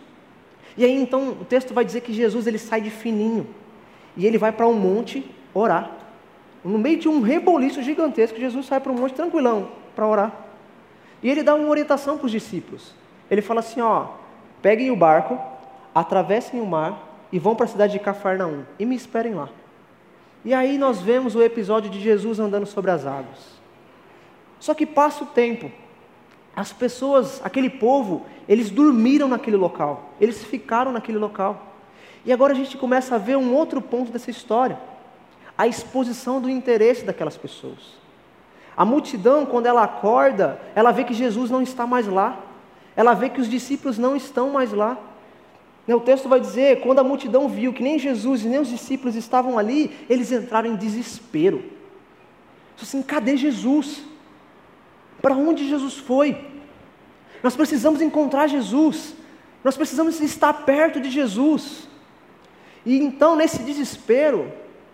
[0.77, 3.45] E aí então o texto vai dizer que Jesus ele sai de fininho
[4.15, 5.91] e ele vai para um monte orar.
[6.63, 10.33] No meio de um reboliço gigantesco, Jesus sai para um monte tranquilão para orar.
[11.21, 12.93] E ele dá uma orientação para os discípulos.
[13.29, 14.07] Ele fala assim: ó,
[14.61, 15.48] peguem o barco,
[15.93, 19.49] atravessem o mar e vão para a cidade de Cafarnaum e me esperem lá.
[20.43, 23.59] E aí nós vemos o episódio de Jesus andando sobre as águas.
[24.59, 25.71] Só que passa o tempo,
[26.55, 31.67] as pessoas, aquele povo, eles dormiram naquele local, eles ficaram naquele local.
[32.25, 34.77] E agora a gente começa a ver um outro ponto dessa história:
[35.57, 37.97] a exposição do interesse daquelas pessoas.
[38.75, 42.39] A multidão, quando ela acorda, ela vê que Jesus não está mais lá,
[42.95, 44.97] ela vê que os discípulos não estão mais lá.
[45.89, 48.67] Né, o texto vai dizer: quando a multidão viu que nem Jesus e nem os
[48.67, 51.63] discípulos estavam ali, eles entraram em desespero.
[52.79, 54.03] Assim, cadê Jesus?
[55.19, 56.45] Para onde Jesus foi?
[57.41, 59.15] Nós precisamos encontrar Jesus.
[59.63, 61.87] Nós precisamos estar perto de Jesus.
[62.85, 64.53] E então, nesse desespero,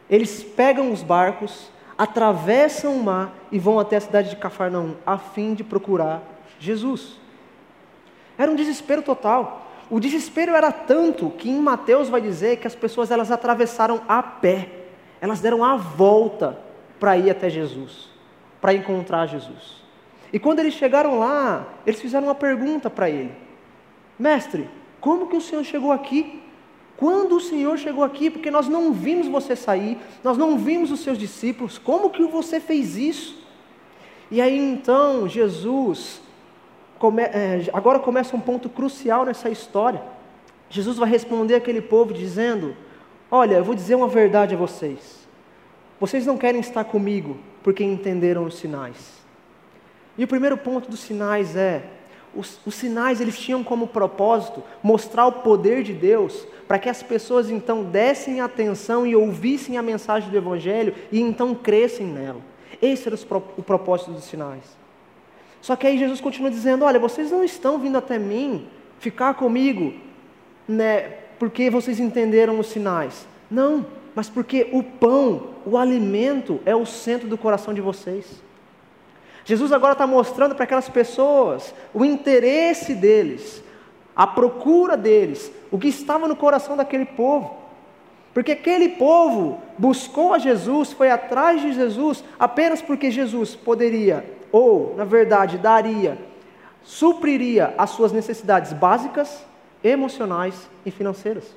[0.10, 5.18] eles pegam os barcos, atravessam o mar e vão até a cidade de Cafarnaum, a
[5.18, 6.24] fim de procurar
[6.58, 7.20] Jesus.
[8.38, 9.65] Era um desespero total.
[9.90, 14.22] O desespero era tanto que em Mateus vai dizer que as pessoas elas atravessaram a
[14.24, 14.70] pé.
[15.22, 16.58] Elas deram a volta
[17.00, 18.10] para ir até Jesus,
[18.60, 19.84] para encontrar Jesus.
[20.34, 23.32] E quando eles chegaram lá, eles fizeram uma pergunta para ele:
[24.18, 24.70] Mestre,
[25.00, 26.42] como que o Senhor chegou aqui?
[26.98, 28.30] Quando o Senhor chegou aqui?
[28.30, 32.60] Porque nós não vimos você sair, nós não vimos os seus discípulos, como que você
[32.60, 33.46] fez isso?
[34.32, 36.22] E aí então Jesus,
[37.00, 40.02] come, é, agora começa um ponto crucial nessa história.
[40.70, 42.76] Jesus vai responder aquele povo dizendo:
[43.30, 45.28] Olha, eu vou dizer uma verdade a vocês.
[46.00, 49.24] Vocês não querem estar comigo porque entenderam os sinais.
[50.18, 51.84] E o primeiro ponto dos sinais é:
[52.36, 57.02] os, os, sinais eles tinham como propósito mostrar o poder de Deus para que as
[57.02, 62.42] pessoas então dessem atenção e ouvissem a mensagem do Evangelho e então crescem nela.
[62.82, 63.18] Esse era
[63.58, 64.85] o propósito dos sinais.
[65.66, 68.68] Só que aí Jesus continua dizendo: Olha, vocês não estão vindo até mim
[69.00, 69.96] ficar comigo,
[70.68, 71.00] né,
[71.40, 73.28] porque vocês entenderam os sinais.
[73.50, 78.44] Não, mas porque o pão, o alimento, é o centro do coração de vocês.
[79.44, 83.64] Jesus agora está mostrando para aquelas pessoas o interesse deles,
[84.16, 87.58] a procura deles, o que estava no coração daquele povo.
[88.36, 94.24] Porque aquele povo buscou a Jesus, foi atrás de Jesus, apenas porque Jesus poderia,
[94.56, 96.18] ou, na verdade, daria,
[96.82, 99.46] supriria as suas necessidades básicas,
[99.84, 101.54] emocionais e financeiras.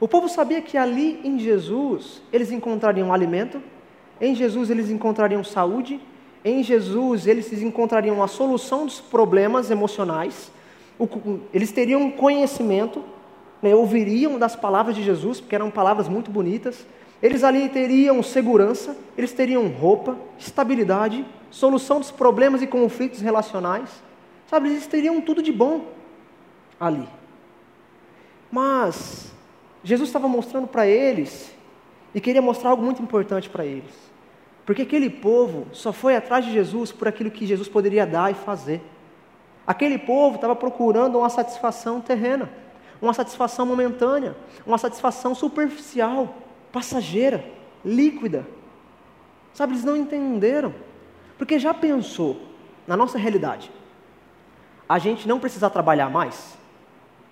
[0.00, 3.62] O povo sabia que ali em Jesus eles encontrariam alimento,
[4.20, 6.00] em Jesus eles encontrariam saúde,
[6.44, 10.50] em Jesus eles encontrariam a solução dos problemas emocionais,
[11.54, 13.00] eles teriam conhecimento,
[13.62, 16.84] né, ouviriam das palavras de Jesus, porque eram palavras muito bonitas,
[17.22, 23.90] eles ali teriam segurança, eles teriam roupa, estabilidade, solução dos problemas e conflitos relacionais,
[24.46, 25.86] sabe, eles teriam tudo de bom
[26.78, 27.08] ali.
[28.50, 29.32] Mas
[29.82, 31.54] Jesus estava mostrando para eles,
[32.14, 33.94] e queria mostrar algo muito importante para eles.
[34.64, 38.34] Porque aquele povo só foi atrás de Jesus por aquilo que Jesus poderia dar e
[38.34, 38.80] fazer.
[39.66, 42.50] Aquele povo estava procurando uma satisfação terrena,
[43.00, 44.34] uma satisfação momentânea,
[44.66, 46.34] uma satisfação superficial,
[46.72, 47.44] passageira,
[47.84, 48.46] líquida.
[49.52, 50.74] Sabe, eles não entenderam.
[51.38, 52.40] Porque já pensou,
[52.86, 53.70] na nossa realidade,
[54.88, 56.56] a gente não precisar trabalhar mais?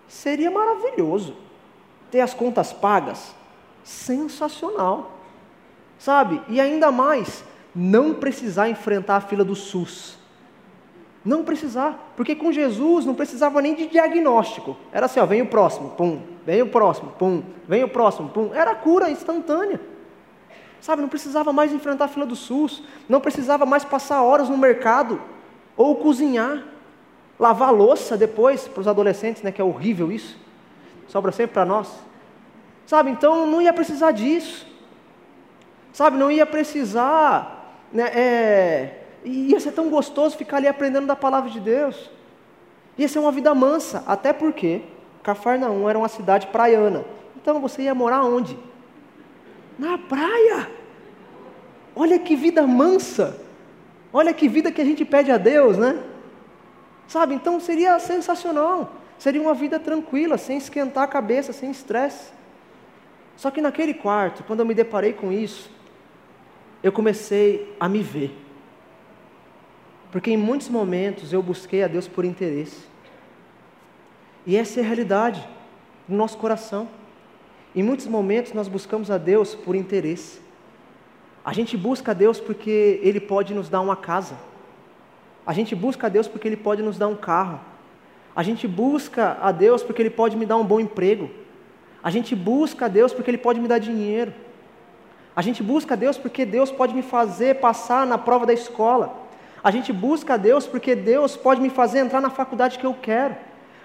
[0.09, 1.37] Seria maravilhoso.
[2.11, 3.35] Ter as contas pagas?
[3.83, 5.13] Sensacional.
[5.99, 6.43] Sabe?
[6.49, 10.19] E ainda mais, não precisar enfrentar a fila do SUS.
[11.25, 14.77] Não precisar, porque com Jesus não precisava nem de diagnóstico.
[14.93, 18.51] Era assim, ó, vem o próximo, pum, vem o próximo, pum, vem o próximo, pum.
[18.53, 19.81] Era cura instantânea.
[20.85, 24.59] Sabe, não precisava mais enfrentar a fila do SUS, não precisava mais passar horas no
[24.59, 25.19] mercado
[25.79, 26.63] ou cozinhar,
[27.41, 30.37] lavar louça depois para os adolescentes, né, que é horrível isso.
[31.09, 31.91] Sobra sempre para nós.
[32.85, 34.67] Sabe, então não ia precisar disso.
[35.91, 41.49] Sabe, não ia precisar, né, é, ia ser tão gostoso ficar ali aprendendo da palavra
[41.49, 42.11] de Deus.
[42.99, 44.83] Ia ser uma vida mansa, até porque
[45.23, 47.07] Cafarnaum era uma cidade praiana.
[47.41, 48.55] Então você ia morar onde?
[49.79, 50.71] Na praia.
[51.95, 53.41] Olha que vida mansa.
[54.13, 56.03] Olha que vida que a gente pede a Deus, né?
[57.07, 58.93] Sabe, então seria sensacional.
[59.19, 62.33] Seria uma vida tranquila, sem esquentar a cabeça, sem estresse.
[63.37, 65.71] Só que naquele quarto, quando eu me deparei com isso,
[66.83, 68.37] eu comecei a me ver.
[70.13, 72.87] Porque em muitos momentos eu busquei a Deus por interesse.
[74.47, 75.47] E essa é a realidade
[76.07, 76.89] do nosso coração.
[77.75, 80.41] Em muitos momentos nós buscamos a Deus por interesse.
[81.45, 84.37] A gente busca a Deus porque Ele pode nos dar uma casa.
[85.47, 87.61] A gente busca a Deus porque Ele pode nos dar um carro.
[88.35, 91.29] A gente busca a Deus porque Ele pode me dar um bom emprego.
[92.03, 94.33] A gente busca a Deus porque Ele pode me dar dinheiro.
[95.35, 99.25] A gente busca a Deus porque Deus pode me fazer passar na prova da escola.
[99.63, 102.95] A gente busca a Deus porque Deus pode me fazer entrar na faculdade que eu
[102.95, 103.35] quero.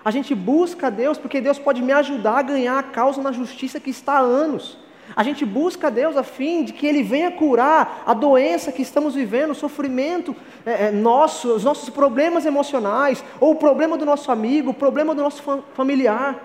[0.03, 3.79] A gente busca Deus porque Deus pode me ajudar a ganhar a causa na justiça
[3.79, 4.77] que está há anos.
[5.15, 9.15] A gente busca Deus a fim de que Ele venha curar a doença que estamos
[9.15, 10.35] vivendo, o sofrimento
[10.65, 15.15] é, é nosso, os nossos problemas emocionais, ou o problema do nosso amigo, o problema
[15.15, 16.39] do nosso familiar.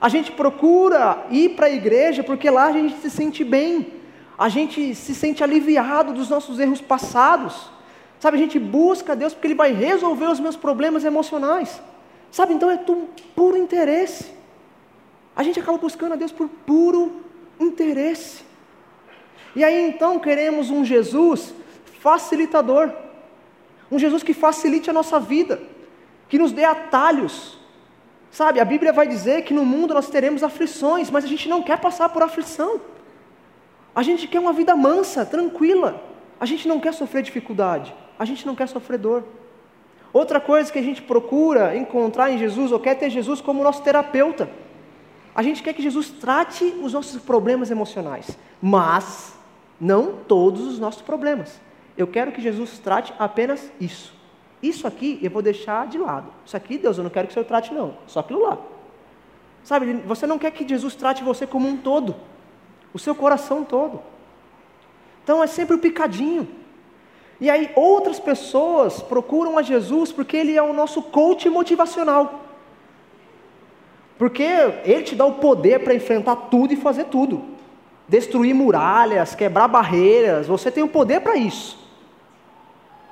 [0.00, 3.86] A gente procura ir para a igreja porque lá a gente se sente bem,
[4.38, 7.70] a gente se sente aliviado dos nossos erros passados.
[8.18, 11.80] Sabe, a gente busca Deus porque Ele vai resolver os meus problemas emocionais.
[12.30, 14.32] Sabe, então é tudo puro interesse.
[15.34, 17.22] A gente acaba buscando a Deus por puro
[17.58, 18.42] interesse.
[19.54, 21.52] E aí então queremos um Jesus
[22.00, 22.92] facilitador,
[23.90, 25.60] um Jesus que facilite a nossa vida,
[26.28, 27.58] que nos dê atalhos.
[28.30, 31.62] Sabe, a Bíblia vai dizer que no mundo nós teremos aflições, mas a gente não
[31.62, 32.80] quer passar por aflição.
[33.94, 36.00] A gente quer uma vida mansa, tranquila.
[36.38, 37.92] A gente não quer sofrer dificuldade.
[38.16, 39.24] A gente não quer sofrer dor.
[40.12, 43.82] Outra coisa que a gente procura encontrar em Jesus, ou quer ter Jesus como nosso
[43.82, 44.50] terapeuta.
[45.34, 49.38] A gente quer que Jesus trate os nossos problemas emocionais, mas
[49.80, 51.60] não todos os nossos problemas.
[51.96, 54.12] Eu quero que Jesus trate apenas isso.
[54.62, 56.32] Isso aqui eu vou deixar de lado.
[56.44, 57.96] Isso aqui, Deus, eu não quero que o Senhor trate, não.
[58.06, 58.58] Só aquilo lá.
[59.62, 62.16] Sabe, você não quer que Jesus trate você como um todo,
[62.92, 64.02] o seu coração todo.
[65.22, 66.48] Então é sempre o picadinho.
[67.40, 72.40] E aí outras pessoas procuram a Jesus porque ele é o nosso coach motivacional.
[74.18, 74.42] Porque
[74.84, 77.42] ele te dá o poder para enfrentar tudo e fazer tudo.
[78.06, 81.78] Destruir muralhas, quebrar barreiras, você tem o poder para isso.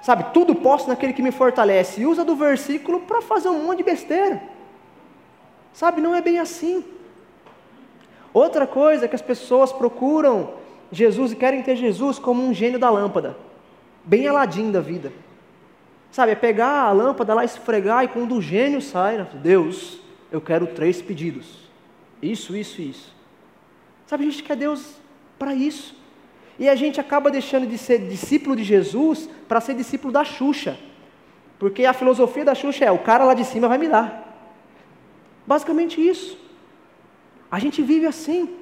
[0.02, 2.02] Sabe, tudo posso naquele que me fortalece.
[2.02, 4.42] E usa do versículo para fazer um monte de besteira.
[5.72, 6.84] Sabe, não é bem assim.
[8.32, 10.50] Outra coisa é que as pessoas procuram
[10.92, 13.36] Jesus e querem ter Jesus como um gênio da lâmpada,
[14.08, 15.12] bem aladinho da vida.
[16.10, 20.00] Sabe, é pegar a lâmpada lá, esfregar e quando o gênio sai, né, Deus,
[20.32, 21.68] eu quero três pedidos.
[22.22, 23.14] Isso, isso isso.
[24.06, 24.94] Sabe, a gente quer Deus
[25.38, 25.94] para isso.
[26.58, 30.78] E a gente acaba deixando de ser discípulo de Jesus para ser discípulo da Xuxa.
[31.58, 34.26] Porque a filosofia da Xuxa é: o cara lá de cima vai me dar.
[35.46, 36.38] Basicamente isso.
[37.50, 38.56] A gente vive assim.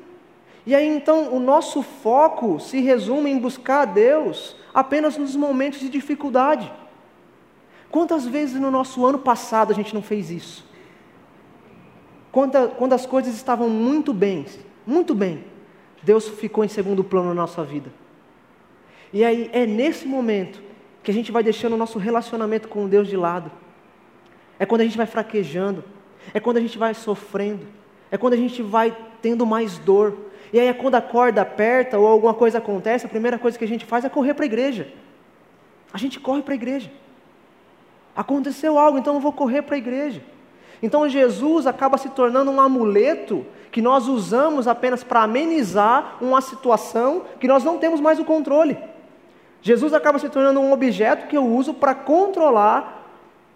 [0.67, 5.81] E aí então o nosso foco se resume em buscar a Deus apenas nos momentos
[5.81, 6.71] de dificuldade.
[7.91, 10.67] Quantas vezes no nosso ano passado a gente não fez isso?
[12.31, 14.45] Quando, quando as coisas estavam muito bem,
[14.87, 15.43] muito bem,
[16.03, 17.91] Deus ficou em segundo plano na nossa vida.
[19.15, 20.61] E aí é nesse momento
[21.03, 23.51] que a gente vai deixando o nosso relacionamento com Deus de lado.
[24.59, 25.83] É quando a gente vai fraquejando,
[26.35, 27.67] é quando a gente vai sofrendo,
[28.11, 30.19] é quando a gente vai tendo mais dor.
[30.53, 33.69] E aí quando a corda aperta ou alguma coisa acontece, a primeira coisa que a
[33.69, 34.89] gente faz é correr para a igreja.
[35.93, 36.91] A gente corre para a igreja.
[38.15, 40.23] Aconteceu algo, então eu vou correr para a igreja.
[40.83, 47.25] Então Jesus acaba se tornando um amuleto que nós usamos apenas para amenizar uma situação
[47.41, 48.79] que nós não temos mais o controle.
[49.61, 53.05] Jesus acaba se tornando um objeto que eu uso para controlar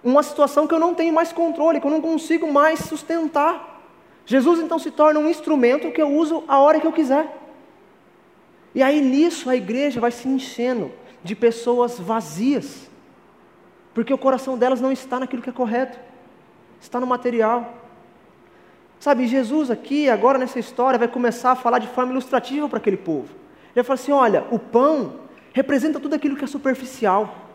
[0.02, 3.79] uma situação que eu não tenho mais controle, que eu não consigo mais sustentar.
[4.30, 7.36] Jesus então se torna um instrumento que eu uso a hora que eu quiser.
[8.72, 10.92] E aí nisso a igreja vai se enchendo
[11.24, 12.88] de pessoas vazias,
[13.92, 15.98] porque o coração delas não está naquilo que é correto,
[16.80, 17.74] está no material.
[19.00, 22.98] Sabe, Jesus aqui, agora nessa história, vai começar a falar de forma ilustrativa para aquele
[22.98, 23.30] povo.
[23.64, 25.14] Ele vai falar assim: olha, o pão
[25.52, 27.48] representa tudo aquilo que é superficial,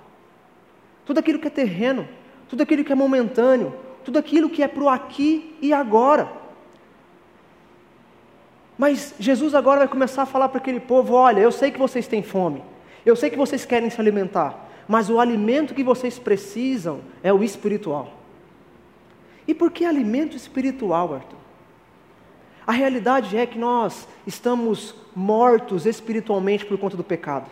[1.06, 2.06] tudo aquilo que é terreno,
[2.50, 6.44] tudo aquilo que é momentâneo, tudo aquilo que é para o aqui e agora.
[8.78, 12.08] Mas Jesus agora vai começar a falar para aquele povo: olha, eu sei que vocês
[12.08, 12.62] têm fome,
[13.06, 17.44] eu sei que vocês querem se alimentar, mas o alimento que vocês precisam é o
[17.44, 18.14] espiritual.
[19.48, 21.38] E por que alimento espiritual, Arthur?
[22.66, 27.50] A realidade é que nós estamos mortos espiritualmente por conta do pecado.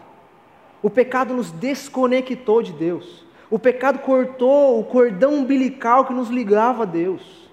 [0.82, 3.24] O pecado nos desconectou de Deus.
[3.50, 7.48] O pecado cortou o cordão umbilical que nos ligava a Deus.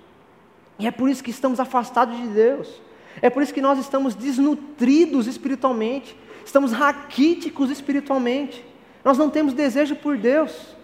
[0.79, 2.81] E é por isso que estamos afastados de Deus.
[3.23, 6.17] É por isso que nós estamos desnutridos espiritualmente.
[6.45, 8.65] Estamos raquíticos espiritualmente.
[9.05, 10.77] Nós não temos desejo por Deus.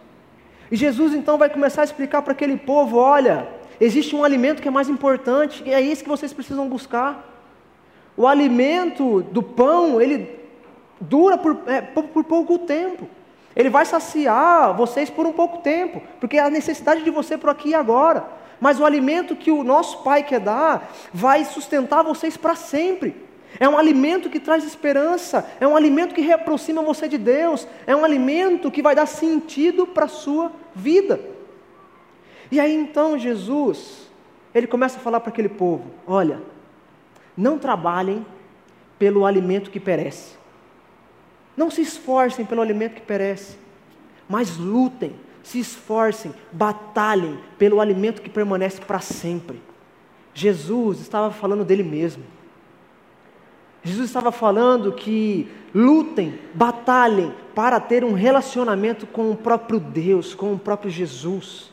[0.71, 3.49] E Jesus então vai começar a explicar para aquele povo: olha,
[3.81, 7.35] existe um alimento que é mais importante, e é esse que vocês precisam buscar.
[8.17, 10.39] O alimento do pão, ele
[11.01, 13.09] dura por, é, por, por pouco tempo.
[13.55, 17.51] Ele vai saciar vocês por um pouco tempo, porque é a necessidade de você por
[17.51, 18.36] aqui e agora.
[18.61, 23.27] Mas o alimento que o nosso Pai quer dar vai sustentar vocês para sempre.
[23.59, 27.95] É um alimento que traz esperança, é um alimento que reaproxima você de Deus, é
[27.97, 31.21] um alimento que vai dar sentido para a sua vida.
[32.51, 34.11] E aí então Jesus,
[34.55, 36.43] ele começa a falar para aquele povo: olha,
[37.37, 38.27] não trabalhem
[38.99, 40.37] pelo alimento que perece,
[41.57, 43.57] não se esforcem pelo alimento que perece,
[44.29, 49.63] mas lutem, se esforcem, batalhem pelo alimento que permanece para sempre.
[50.35, 52.25] Jesus estava falando dele mesmo.
[53.81, 60.53] Jesus estava falando que lutem, batalhem para ter um relacionamento com o próprio Deus, com
[60.53, 61.71] o próprio Jesus.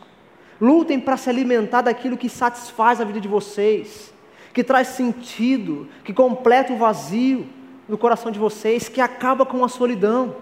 [0.61, 4.13] Lutem para se alimentar daquilo que satisfaz a vida de vocês,
[4.53, 7.47] que traz sentido, que completa o vazio
[7.89, 10.36] no coração de vocês, que acaba com a solidão.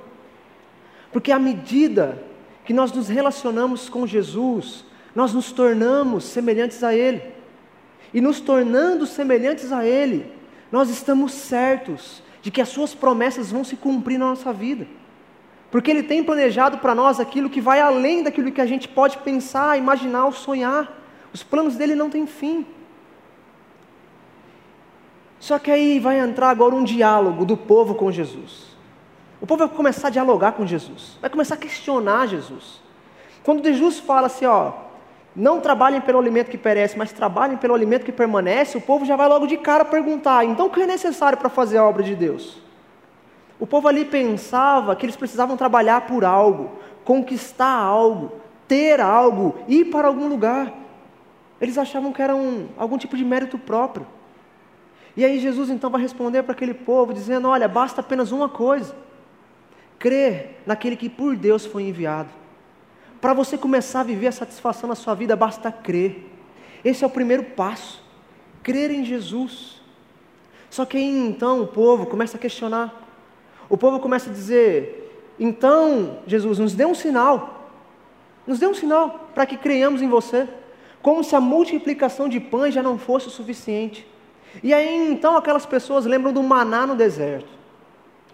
[1.13, 2.29] Porque à medida
[2.64, 4.86] que nós nos relacionamos com Jesus,
[5.16, 7.22] nós nos tornamos semelhantes a Ele.
[8.14, 10.32] E nos tornando semelhantes a Ele,
[10.72, 14.88] nós estamos certos de que as Suas promessas vão se cumprir na nossa vida.
[15.70, 19.18] Porque Ele tem planejado para nós aquilo que vai além daquilo que a gente pode
[19.20, 21.01] pensar, imaginar ou sonhar.
[21.34, 22.66] Os planos dele não têm fim.
[25.39, 28.70] Só que aí vai entrar agora um diálogo do povo com Jesus.
[29.41, 32.79] O povo vai começar a dialogar com Jesus, vai começar a questionar Jesus.
[33.43, 34.71] Quando Jesus fala assim, ó,
[35.35, 39.15] não trabalhem pelo alimento que perece, mas trabalhem pelo alimento que permanece, o povo já
[39.15, 42.15] vai logo de cara perguntar: então o que é necessário para fazer a obra de
[42.15, 42.61] Deus?
[43.59, 46.71] O povo ali pensava que eles precisavam trabalhar por algo,
[47.05, 48.31] conquistar algo,
[48.67, 50.73] ter algo, ir para algum lugar.
[51.59, 54.05] Eles achavam que era um, algum tipo de mérito próprio.
[55.15, 58.93] E aí Jesus então vai responder para aquele povo, dizendo: Olha, basta apenas uma coisa:
[60.01, 62.29] crer naquele que por Deus foi enviado.
[63.21, 66.27] Para você começar a viver a satisfação na sua vida, basta crer.
[66.83, 68.03] Esse é o primeiro passo.
[68.63, 69.79] Crer em Jesus.
[70.71, 72.91] Só que aí então o povo começa a questionar.
[73.69, 77.69] O povo começa a dizer: então, Jesus, nos dê um sinal.
[78.47, 80.49] Nos dê um sinal para que creiamos em você.
[80.99, 84.07] Como se a multiplicação de pães já não fosse o suficiente.
[84.63, 87.49] E aí então aquelas pessoas lembram do maná no deserto.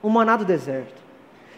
[0.01, 1.06] O maná do deserto.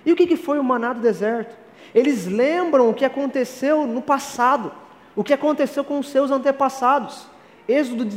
[0.06, 1.56] E o que foi o maná do deserto?
[1.94, 4.72] Eles lembram o que aconteceu no passado,
[5.16, 7.28] o que aconteceu com os seus antepassados.
[7.68, 8.08] Êxodo,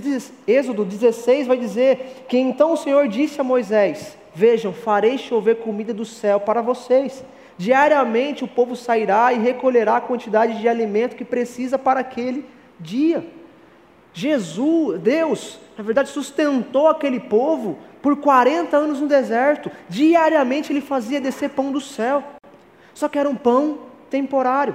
[0.47, 5.93] Êxodo 16 vai dizer que então o Senhor disse a Moisés: Vejam, farei chover comida
[5.93, 7.25] do céu para vocês.
[7.59, 12.47] Diariamente o povo sairá e recolherá a quantidade de alimento que precisa para aquele
[12.81, 13.27] dia.
[14.15, 19.71] Jesus, Deus, na verdade, sustentou aquele povo por 40 anos no deserto.
[19.89, 22.23] Diariamente ele fazia descer pão do céu.
[22.93, 23.79] Só que era um pão
[24.11, 24.75] temporário.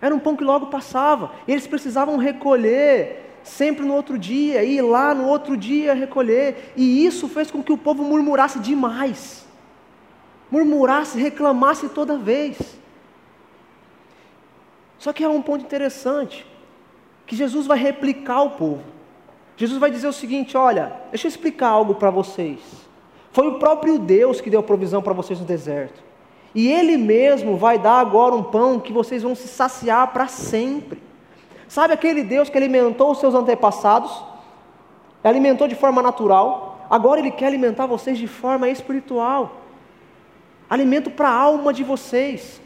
[0.00, 1.32] Era um pão que logo passava.
[1.48, 6.72] E eles precisavam recolher sempre no outro dia, ir lá no outro dia recolher.
[6.76, 9.46] E isso fez com que o povo murmurasse demais.
[10.50, 12.58] Murmurasse, reclamasse toda vez.
[14.98, 16.46] Só que há um ponto interessante,
[17.26, 18.84] que Jesus vai replicar o povo.
[19.56, 22.60] Jesus vai dizer o seguinte: olha, deixa eu explicar algo para vocês.
[23.32, 26.02] Foi o próprio Deus que deu provisão para vocês no deserto.
[26.54, 31.02] E Ele mesmo vai dar agora um pão que vocês vão se saciar para sempre.
[31.66, 34.22] Sabe aquele Deus que alimentou os seus antepassados?
[35.24, 36.86] Alimentou de forma natural.
[36.90, 39.62] Agora Ele quer alimentar vocês de forma espiritual.
[40.68, 42.60] Alimento para a alma de vocês.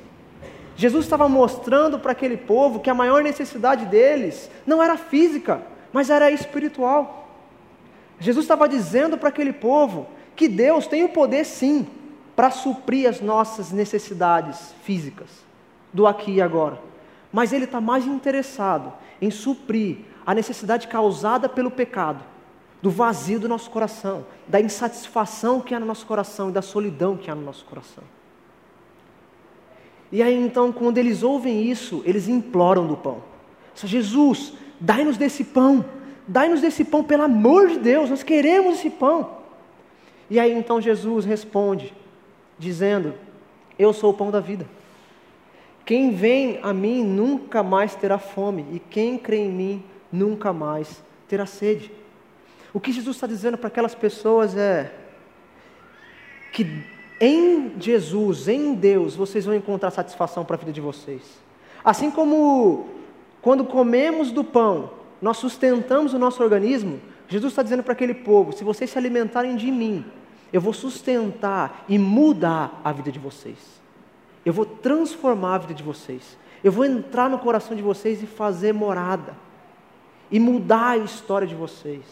[0.75, 5.63] Jesus estava mostrando para aquele povo que a maior necessidade deles não era física,
[5.97, 7.27] mas era espiritual.
[8.21, 11.87] Jesus estava dizendo para aquele povo que Deus tem o poder sim
[12.37, 15.31] para suprir as nossas necessidades físicas,
[15.95, 16.79] do aqui e agora.
[17.33, 18.93] Mas Ele está mais interessado
[19.23, 22.23] em suprir a necessidade causada pelo pecado,
[22.83, 27.17] do vazio do nosso coração, da insatisfação que há no nosso coração e da solidão
[27.17, 28.05] que há no nosso coração.
[30.13, 33.23] E aí então, quando eles ouvem isso, eles imploram do pão.
[33.75, 35.85] Jesus, dai-nos desse pão,
[36.27, 39.37] dai-nos desse pão, pelo amor de Deus, nós queremos esse pão.
[40.29, 41.93] E aí então Jesus responde:
[42.59, 43.15] dizendo:
[43.79, 44.67] Eu sou o pão da vida.
[45.85, 51.03] Quem vem a mim nunca mais terá fome, e quem crê em mim nunca mais
[51.29, 51.93] terá sede.
[52.75, 54.93] O que Jesus está dizendo para aquelas pessoas é
[56.53, 56.85] que
[57.21, 61.23] em Jesus, em Deus, vocês vão encontrar satisfação para a vida de vocês.
[61.85, 62.89] Assim como
[63.47, 64.91] quando comemos do pão,
[65.23, 69.55] nós sustentamos o nosso organismo, Jesus está dizendo para aquele povo: se vocês se alimentarem
[69.55, 70.05] de mim,
[70.53, 73.57] eu vou sustentar e mudar a vida de vocês.
[74.45, 76.37] Eu vou transformar a vida de vocês.
[76.65, 79.37] Eu vou entrar no coração de vocês e fazer morada.
[80.29, 82.03] E mudar a história de vocês.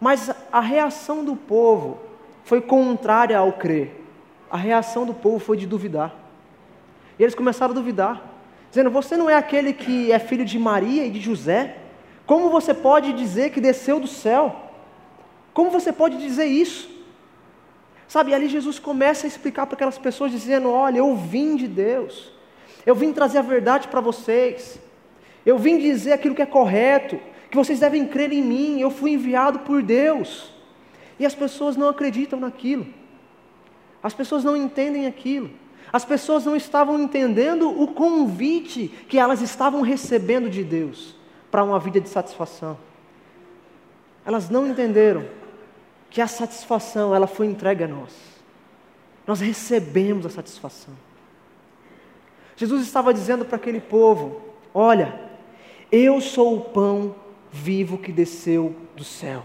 [0.00, 1.98] Mas a reação do povo
[2.44, 4.02] foi contrária ao crer.
[4.50, 6.14] A reação do povo foi de duvidar.
[7.18, 8.35] E eles começaram a duvidar,
[8.76, 11.76] dizendo: Você não é aquele que é filho de Maria e de José?
[12.26, 14.54] Como você pode dizer que desceu do céu?
[15.54, 16.90] Como você pode dizer isso?
[18.06, 22.30] Sabe, ali Jesus começa a explicar para aquelas pessoas, dizendo: Olha, eu vim de Deus,
[22.84, 24.78] eu vim trazer a verdade para vocês,
[25.44, 27.18] eu vim dizer aquilo que é correto,
[27.50, 30.52] que vocês devem crer em mim, eu fui enviado por Deus.
[31.18, 32.86] E as pessoas não acreditam naquilo.
[34.02, 35.50] As pessoas não entendem aquilo.
[35.96, 41.16] As pessoas não estavam entendendo o convite que elas estavam recebendo de Deus
[41.50, 42.76] para uma vida de satisfação.
[44.22, 45.26] Elas não entenderam
[46.10, 48.12] que a satisfação ela foi entregue a nós.
[49.26, 50.92] Nós recebemos a satisfação.
[52.56, 54.42] Jesus estava dizendo para aquele povo:
[54.74, 55.18] Olha,
[55.90, 57.16] eu sou o pão
[57.50, 59.44] vivo que desceu do céu.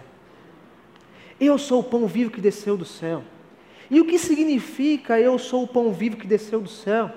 [1.40, 3.24] Eu sou o pão vivo que desceu do céu.
[3.92, 7.12] E o que significa eu sou o pão vivo que desceu do céu?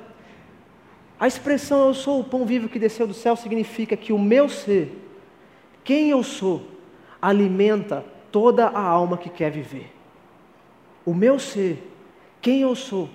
[1.21, 4.49] A expressão eu sou o pão vivo que desceu do céu significa que o meu
[4.49, 4.93] ser,
[5.85, 6.67] quem eu sou,
[7.23, 9.93] alimenta toda a alma que quer viver.
[11.07, 11.81] O meu ser,
[12.43, 13.09] quem eu sou,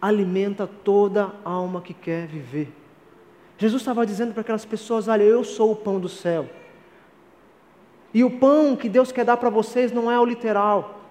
[0.00, 2.72] alimenta toda a alma que quer viver.
[3.58, 6.48] Jesus estava dizendo para aquelas pessoas: Olha, eu sou o pão do céu.
[8.14, 11.01] E o pão que Deus quer dar para vocês não é o literal,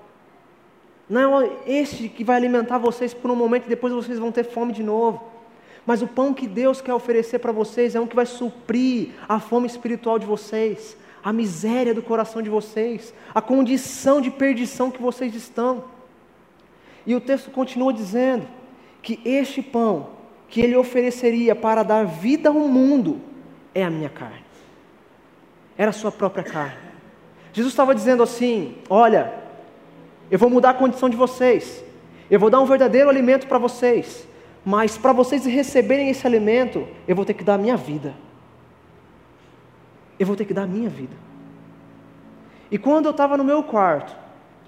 [1.11, 4.45] não é este que vai alimentar vocês por um momento e depois vocês vão ter
[4.45, 5.21] fome de novo.
[5.85, 9.37] Mas o pão que Deus quer oferecer para vocês é um que vai suprir a
[9.37, 15.01] fome espiritual de vocês, a miséria do coração de vocês, a condição de perdição que
[15.01, 15.83] vocês estão.
[17.05, 18.47] E o texto continua dizendo
[19.01, 20.11] que este pão
[20.47, 23.19] que ele ofereceria para dar vida ao mundo
[23.75, 24.45] é a minha carne.
[25.77, 26.79] Era a sua própria carne.
[27.51, 29.40] Jesus estava dizendo assim: Olha,
[30.31, 31.83] eu vou mudar a condição de vocês.
[32.29, 34.25] Eu vou dar um verdadeiro alimento para vocês.
[34.63, 38.15] Mas para vocês receberem esse alimento, eu vou ter que dar a minha vida.
[40.17, 41.15] Eu vou ter que dar a minha vida.
[42.71, 44.15] E quando eu estava no meu quarto,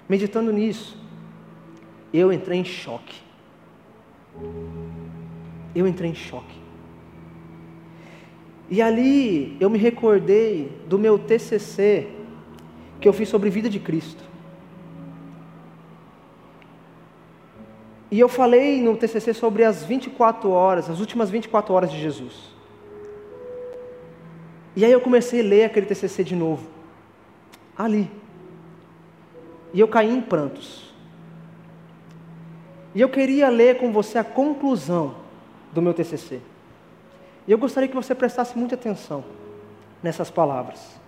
[0.06, 1.00] meditando nisso,
[2.12, 3.22] eu entrei em choque.
[5.74, 6.62] Eu entrei em choque.
[8.68, 12.08] E ali eu me recordei do meu TCC
[13.00, 14.23] que eu fiz sobre vida de Cristo.
[18.14, 22.48] E eu falei no TCC sobre as 24 horas, as últimas 24 horas de Jesus.
[24.76, 26.64] E aí eu comecei a ler aquele TCC de novo.
[27.76, 28.08] Ali.
[29.72, 30.94] E eu caí em prantos.
[32.94, 35.16] E eu queria ler com você a conclusão
[35.72, 36.40] do meu TCC.
[37.48, 39.24] E eu gostaria que você prestasse muita atenção
[40.00, 41.00] nessas palavras,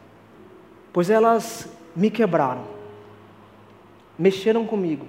[0.92, 2.64] pois elas me quebraram,
[4.18, 5.07] mexeram comigo,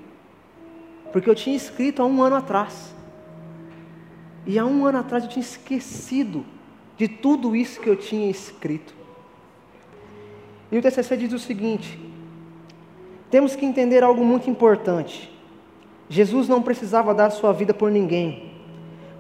[1.12, 2.96] porque eu tinha escrito há um ano atrás.
[4.46, 6.46] E há um ano atrás eu tinha esquecido
[6.96, 8.96] de tudo isso que eu tinha escrito.
[10.72, 12.00] E o TCC diz o seguinte:
[13.30, 15.32] temos que entender algo muito importante.
[16.10, 18.54] Jesus não precisava dar sua vida por ninguém.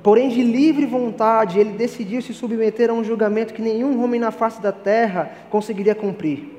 [0.02, 4.32] Porém, de livre vontade, ele decidiu se submeter a um julgamento que nenhum homem na
[4.32, 6.56] face da terra conseguiria cumprir.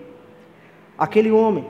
[0.98, 1.64] Aquele homem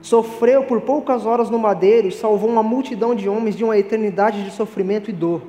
[0.00, 4.44] Sofreu por poucas horas no madeiro e salvou uma multidão de homens de uma eternidade
[4.44, 5.42] de sofrimento e dor.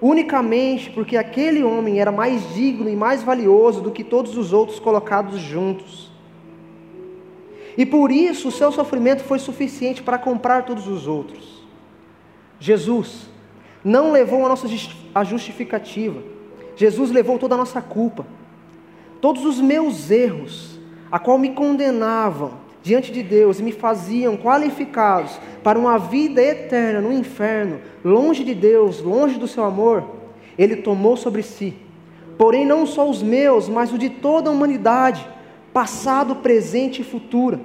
[0.00, 4.78] Unicamente porque aquele homem era mais digno e mais valioso do que todos os outros
[4.78, 6.12] colocados juntos.
[7.76, 11.64] E por isso o seu sofrimento foi suficiente para comprar todos os outros.
[12.60, 13.28] Jesus
[13.84, 14.66] não levou a nossa
[15.14, 16.22] a justificativa.
[16.76, 18.26] Jesus levou toda a nossa culpa.
[19.20, 20.78] Todos os meus erros,
[21.10, 22.52] a qual me condenavam,
[22.88, 28.54] diante de Deus e me faziam qualificados para uma vida eterna no inferno, longe de
[28.54, 30.04] Deus, longe do seu amor,
[30.56, 31.74] ele tomou sobre si.
[32.38, 35.28] Porém, não só os meus, mas o de toda a humanidade,
[35.70, 37.60] passado, presente e futuro.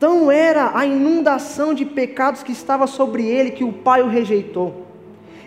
[0.00, 4.84] Tão era a inundação de pecados que estava sobre ele que o Pai o rejeitou.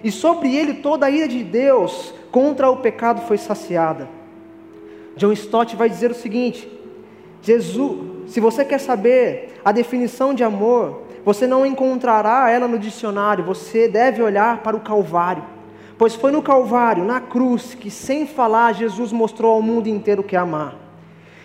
[0.01, 4.07] E sobre ele toda a ira de Deus contra o pecado foi saciada.
[5.17, 6.71] John Stott vai dizer o seguinte:
[7.41, 13.43] Jesus, se você quer saber a definição de amor, você não encontrará ela no dicionário,
[13.43, 15.43] você deve olhar para o Calvário.
[15.97, 20.36] Pois foi no Calvário, na cruz, que sem falar Jesus mostrou ao mundo inteiro que
[20.36, 20.75] é amar.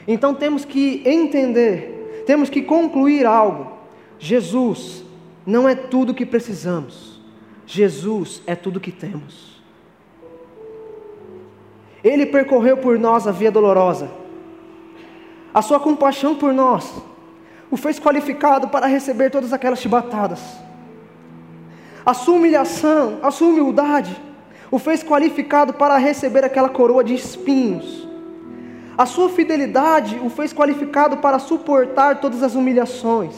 [0.06, 3.72] Então temos que entender, temos que concluir algo.
[4.18, 5.04] Jesus
[5.46, 7.20] não é tudo o que precisamos,
[7.64, 9.62] Jesus é tudo o que temos.
[12.04, 14.21] Ele percorreu por nós a via dolorosa
[15.52, 16.92] a sua compaixão por nós
[17.70, 20.40] o fez qualificado para receber todas aquelas chibatadas.
[22.04, 24.14] A sua humilhação, a sua humildade,
[24.70, 28.06] o fez qualificado para receber aquela coroa de espinhos.
[28.96, 33.34] A sua fidelidade o fez qualificado para suportar todas as humilhações.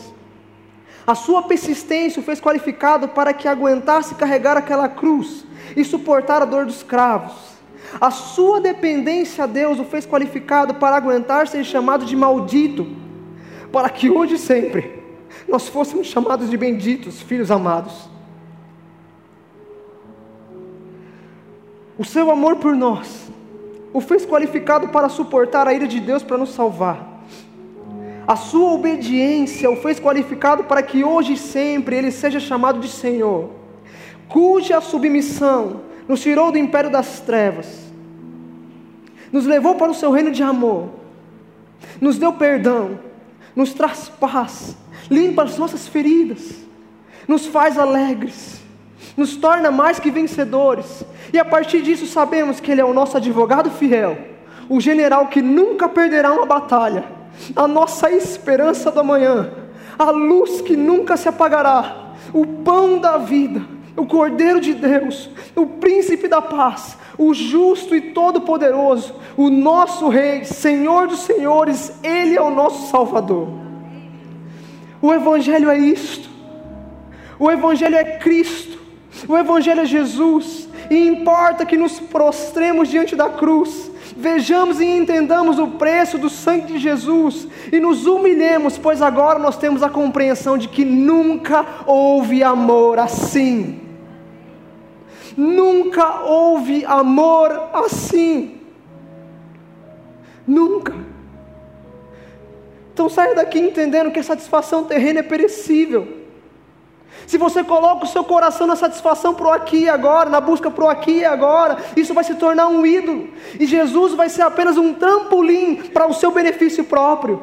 [1.07, 5.45] A sua persistência o fez qualificado para que aguentasse carregar aquela cruz
[5.77, 7.54] e suportar a dor dos cravos.
[8.01, 12.87] A sua dependência a Deus o fez qualificado para aguentar ser chamado de maldito,
[13.73, 15.03] para que hoje e sempre
[15.49, 18.09] nós fôssemos chamados de benditos, filhos amados.
[21.99, 23.31] O seu amor por nós
[23.93, 27.23] o fez qualificado para suportar a ira de Deus para nos salvar.
[28.27, 32.89] A sua obediência o fez qualificado para que hoje e sempre ele seja chamado de
[32.89, 33.51] Senhor,
[34.29, 37.85] cuja submissão nos tirou do império das trevas,
[39.33, 40.91] nos levou para o seu reino de amor,
[42.01, 42.99] nos deu perdão,
[43.55, 44.77] nos traz paz,
[45.11, 46.55] limpa as nossas feridas,
[47.27, 48.61] nos faz alegres,
[49.17, 53.17] nos torna mais que vencedores, e a partir disso sabemos que Ele é o nosso
[53.17, 54.17] advogado fiel,
[54.69, 57.05] o general que nunca perderá uma batalha,
[57.57, 59.51] a nossa esperança do amanhã,
[59.99, 65.67] a luz que nunca se apagará, o pão da vida, o Cordeiro de Deus, o
[65.67, 72.43] príncipe da paz, o justo e todo-poderoso, o nosso Rei, Senhor dos Senhores, Ele é
[72.43, 73.49] o nosso Salvador.
[75.01, 76.29] O Evangelho é isto,
[77.39, 78.79] o Evangelho é Cristo,
[79.29, 85.59] o Evangelho é Jesus, e importa que nos prostremos diante da cruz, vejamos e entendamos
[85.59, 90.59] o preço do sangue de Jesus e nos humilhemos, pois agora nós temos a compreensão
[90.59, 93.84] de que nunca houve amor assim.
[95.37, 98.61] Nunca houve amor assim.
[100.47, 100.95] Nunca.
[102.93, 106.25] Então saia daqui entendendo que a satisfação terrena é perecível.
[107.27, 110.89] Se você coloca o seu coração na satisfação pro aqui e agora, na busca pro
[110.89, 113.31] aqui e agora, isso vai se tornar um ídolo.
[113.59, 117.43] E Jesus vai ser apenas um trampolim para o seu benefício próprio.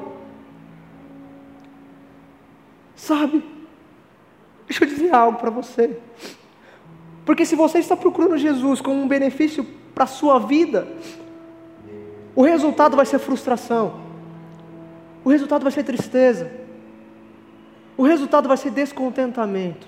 [2.96, 3.44] Sabe?
[4.68, 5.98] Deixa eu dizer algo para você.
[7.26, 10.88] Porque se você está procurando Jesus como um benefício para a sua vida,
[12.36, 14.01] o resultado vai ser frustração.
[15.24, 16.61] O resultado vai ser tristeza
[18.01, 19.86] o resultado vai ser descontentamento.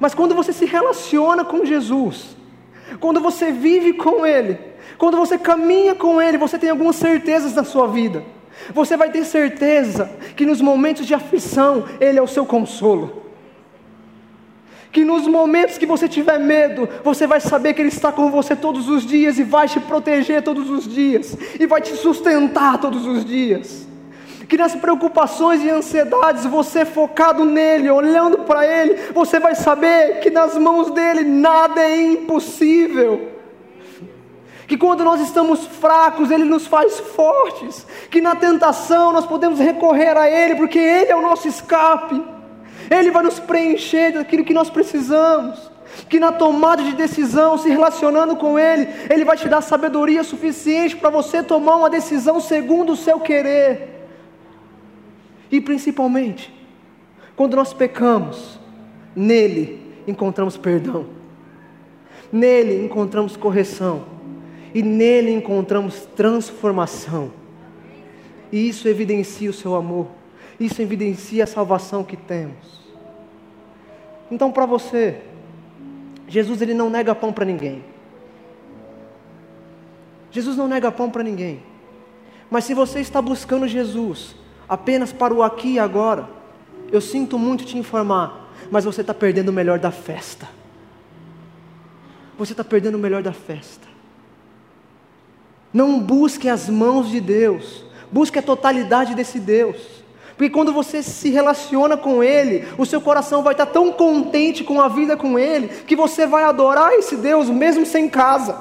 [0.00, 2.34] Mas quando você se relaciona com Jesus,
[2.98, 4.58] quando você vive com Ele,
[4.96, 8.24] quando você caminha com Ele, você tem algumas certezas na sua vida.
[8.72, 13.23] Você vai ter certeza que nos momentos de aflição, Ele é o seu consolo.
[14.92, 18.54] Que nos momentos que você tiver medo, você vai saber que Ele está com você
[18.54, 23.06] todos os dias e vai te proteger todos os dias, e vai te sustentar todos
[23.06, 23.84] os dias
[24.48, 30.30] que nas preocupações e ansiedades, você focado nele, olhando para ele, você vai saber que
[30.30, 33.32] nas mãos dele nada é impossível.
[34.66, 37.86] Que quando nós estamos fracos, ele nos faz fortes.
[38.10, 42.22] Que na tentação nós podemos recorrer a ele, porque ele é o nosso escape.
[42.90, 45.72] Ele vai nos preencher daquilo que nós precisamos.
[46.08, 50.96] Que na tomada de decisão, se relacionando com Ele, Ele vai te dar sabedoria suficiente
[50.96, 54.06] para você tomar uma decisão segundo o seu querer.
[55.50, 56.52] E principalmente,
[57.36, 58.58] quando nós pecamos,
[59.14, 61.06] nele encontramos perdão,
[62.32, 64.04] nele encontramos correção,
[64.74, 67.30] e nele encontramos transformação.
[68.50, 70.08] E isso evidencia o seu amor,
[70.58, 72.80] isso evidencia a salvação que temos.
[74.30, 75.20] Então, para você,
[76.28, 77.84] Jesus ele não nega pão para ninguém.
[80.30, 81.62] Jesus não nega pão para ninguém.
[82.50, 84.34] Mas se você está buscando Jesus
[84.68, 86.28] apenas para o aqui e agora,
[86.90, 90.48] eu sinto muito te informar, mas você está perdendo o melhor da festa.
[92.38, 93.86] Você está perdendo o melhor da festa.
[95.72, 100.03] Não busque as mãos de Deus, busque a totalidade desse Deus.
[100.36, 104.80] Porque quando você se relaciona com Ele, o seu coração vai estar tão contente com
[104.80, 108.56] a vida com Ele, que você vai adorar esse Deus mesmo sem casa.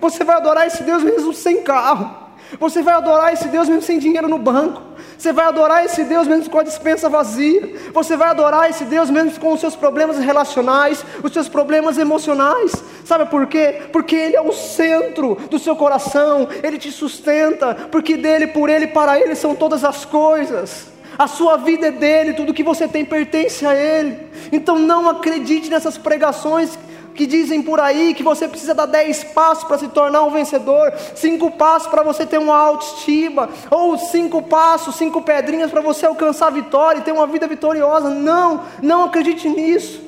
[0.00, 2.29] Você vai adorar esse Deus mesmo sem carro.
[2.58, 4.82] Você vai adorar esse Deus mesmo sem dinheiro no banco.
[5.16, 7.74] Você vai adorar esse Deus mesmo com a dispensa vazia.
[7.92, 12.72] Você vai adorar esse Deus mesmo com os seus problemas relacionais, os seus problemas emocionais.
[13.04, 13.82] Sabe por quê?
[13.92, 18.86] Porque Ele é o centro do seu coração, Ele te sustenta, porque dele, por Ele,
[18.86, 20.86] para Ele são todas as coisas.
[21.18, 24.18] A sua vida é dele, tudo que você tem pertence a Ele.
[24.50, 26.78] Então não acredite nessas pregações
[27.14, 30.92] que dizem por aí que você precisa dar dez passos para se tornar um vencedor,
[31.14, 36.46] cinco passos para você ter uma autoestima, ou cinco passos, cinco pedrinhas para você alcançar
[36.48, 38.10] a vitória e ter uma vida vitoriosa.
[38.10, 40.00] Não, não acredite nisso.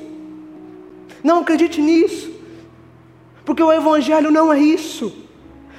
[1.23, 2.31] Não acredite nisso.
[3.45, 5.23] Porque o Evangelho não é isso.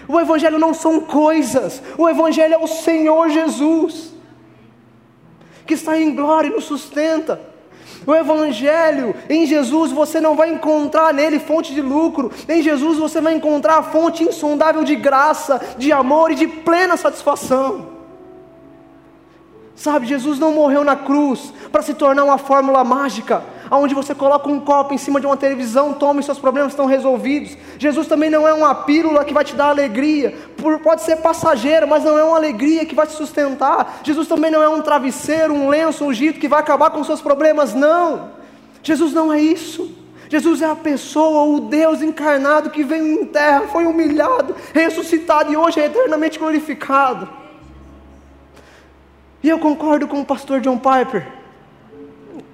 [0.06, 1.82] O Evangelho não são coisas.
[1.96, 4.12] O Evangelho é o Senhor Jesus,
[5.66, 7.53] que está em glória e nos sustenta.
[8.06, 13.20] O Evangelho, em Jesus você não vai encontrar nele fonte de lucro, em Jesus você
[13.20, 17.94] vai encontrar a fonte insondável de graça, de amor e de plena satisfação.
[19.74, 24.48] Sabe, Jesus não morreu na cruz para se tornar uma fórmula mágica, onde você coloca
[24.48, 27.56] um copo em cima de uma televisão, toma e seus problemas estão resolvidos.
[27.78, 30.34] Jesus também não é uma pílula que vai te dar alegria,
[30.82, 34.00] pode ser passageiro, mas não é uma alegria que vai te sustentar.
[34.02, 37.74] Jesus também não é um travesseiro, um lenço ungido que vai acabar com seus problemas,
[37.74, 38.30] não.
[38.82, 40.04] Jesus não é isso.
[40.28, 45.56] Jesus é a pessoa, o Deus encarnado que veio em terra, foi humilhado, ressuscitado e
[45.56, 47.28] hoje é eternamente glorificado.
[49.42, 51.43] E eu concordo com o pastor John Piper,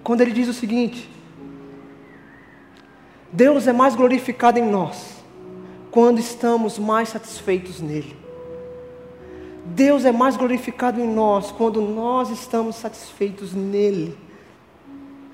[0.03, 1.11] quando ele diz o seguinte:
[3.33, 5.21] Deus é mais glorificado em nós
[5.91, 8.17] quando estamos mais satisfeitos nele.
[9.65, 14.17] Deus é mais glorificado em nós quando nós estamos satisfeitos nele.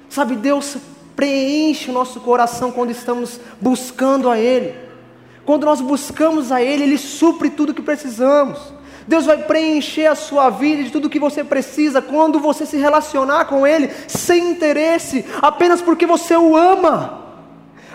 [0.09, 0.77] Sabe, Deus
[1.15, 4.75] preenche o nosso coração quando estamos buscando a Ele.
[5.45, 8.59] Quando nós buscamos a Ele, Ele supre tudo que precisamos.
[9.07, 13.45] Deus vai preencher a sua vida de tudo que você precisa quando você se relacionar
[13.45, 17.25] com Ele sem interesse, apenas porque você o ama,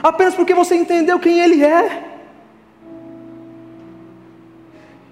[0.01, 2.07] apenas porque você entendeu quem Ele é.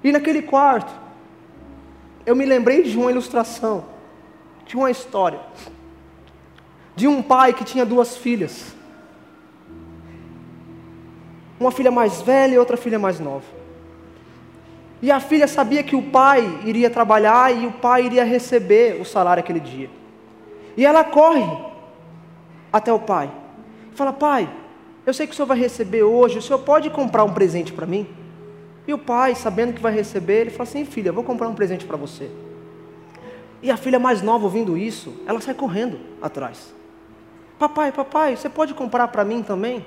[0.01, 0.93] E naquele quarto,
[2.25, 3.83] eu me lembrei de uma ilustração,
[4.65, 5.41] de uma história,
[6.95, 8.73] de um pai que tinha duas filhas,
[11.59, 13.58] uma filha mais velha e outra filha mais nova.
[15.01, 19.05] E a filha sabia que o pai iria trabalhar e o pai iria receber o
[19.05, 19.89] salário aquele dia.
[20.75, 21.45] E ela corre
[22.71, 23.31] até o pai.
[23.93, 24.49] Fala: Pai,
[25.05, 27.85] eu sei que o senhor vai receber hoje, o senhor pode comprar um presente para
[27.85, 28.07] mim?
[28.85, 31.85] E o pai, sabendo que vai receber, ele fala assim: Filha, vou comprar um presente
[31.85, 32.29] para você.
[33.61, 36.73] E a filha mais nova, ouvindo isso, ela sai correndo atrás.
[37.57, 39.85] Papai, papai, você pode comprar para mim também?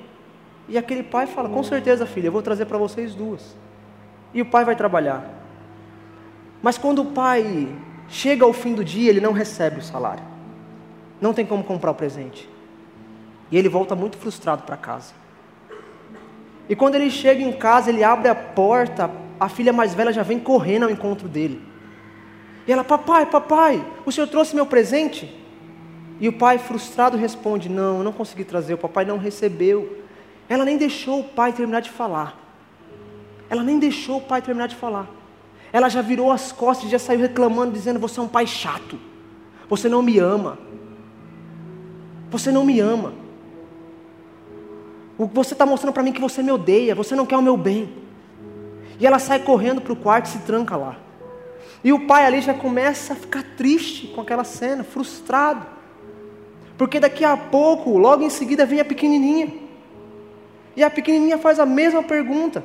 [0.70, 3.54] E aquele pai fala: Com certeza, filha, eu vou trazer para vocês duas
[4.32, 5.24] e o pai vai trabalhar.
[6.62, 7.68] Mas quando o pai
[8.08, 10.22] chega ao fim do dia, ele não recebe o salário.
[11.20, 12.48] Não tem como comprar o presente.
[13.50, 15.12] E ele volta muito frustrado para casa.
[16.68, 20.22] E quando ele chega em casa, ele abre a porta, a filha mais velha já
[20.22, 21.60] vem correndo ao encontro dele.
[22.66, 25.36] E ela, papai, papai, o senhor trouxe meu presente?
[26.20, 29.98] E o pai, frustrado, responde: Não, eu não consegui trazer, o papai não recebeu.
[30.48, 32.41] Ela nem deixou o pai terminar de falar.
[33.52, 35.06] Ela nem deixou o pai terminar de falar.
[35.70, 38.98] Ela já virou as costas e já saiu reclamando, dizendo: Você é um pai chato.
[39.68, 40.58] Você não me ama.
[42.30, 43.12] Você não me ama.
[45.18, 46.94] Você está mostrando para mim que você me odeia.
[46.94, 47.92] Você não quer o meu bem.
[48.98, 50.96] E ela sai correndo para o quarto e se tranca lá.
[51.84, 55.66] E o pai ali já começa a ficar triste com aquela cena, frustrado.
[56.78, 59.52] Porque daqui a pouco, logo em seguida, vem a pequenininha.
[60.74, 62.64] E a pequenininha faz a mesma pergunta.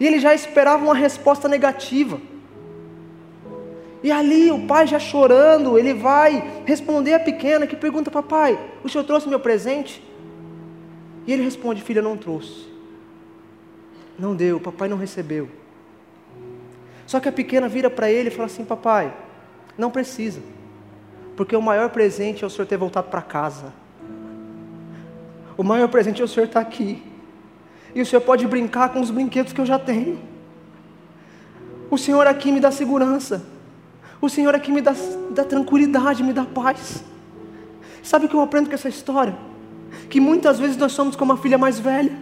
[0.00, 2.18] E ele já esperava uma resposta negativa.
[4.02, 8.88] E ali o pai já chorando, ele vai responder a pequena que pergunta: Papai, o
[8.88, 10.02] senhor trouxe meu presente?
[11.26, 12.70] E ele responde: Filha, não trouxe.
[14.18, 15.48] Não deu, papai não recebeu.
[17.06, 19.14] Só que a pequena vira para ele e fala assim: Papai,
[19.76, 20.40] não precisa,
[21.36, 23.72] porque o maior presente é o senhor ter voltado para casa.
[25.58, 27.09] O maior presente é o senhor estar aqui.
[27.94, 30.18] E o Senhor pode brincar com os brinquedos que eu já tenho.
[31.90, 33.44] O Senhor aqui me dá segurança.
[34.20, 34.94] O Senhor aqui me dá,
[35.30, 37.02] dá tranquilidade, me dá paz.
[38.02, 39.36] Sabe o que eu aprendo com essa história?
[40.08, 42.16] Que muitas vezes nós somos como a filha mais velha.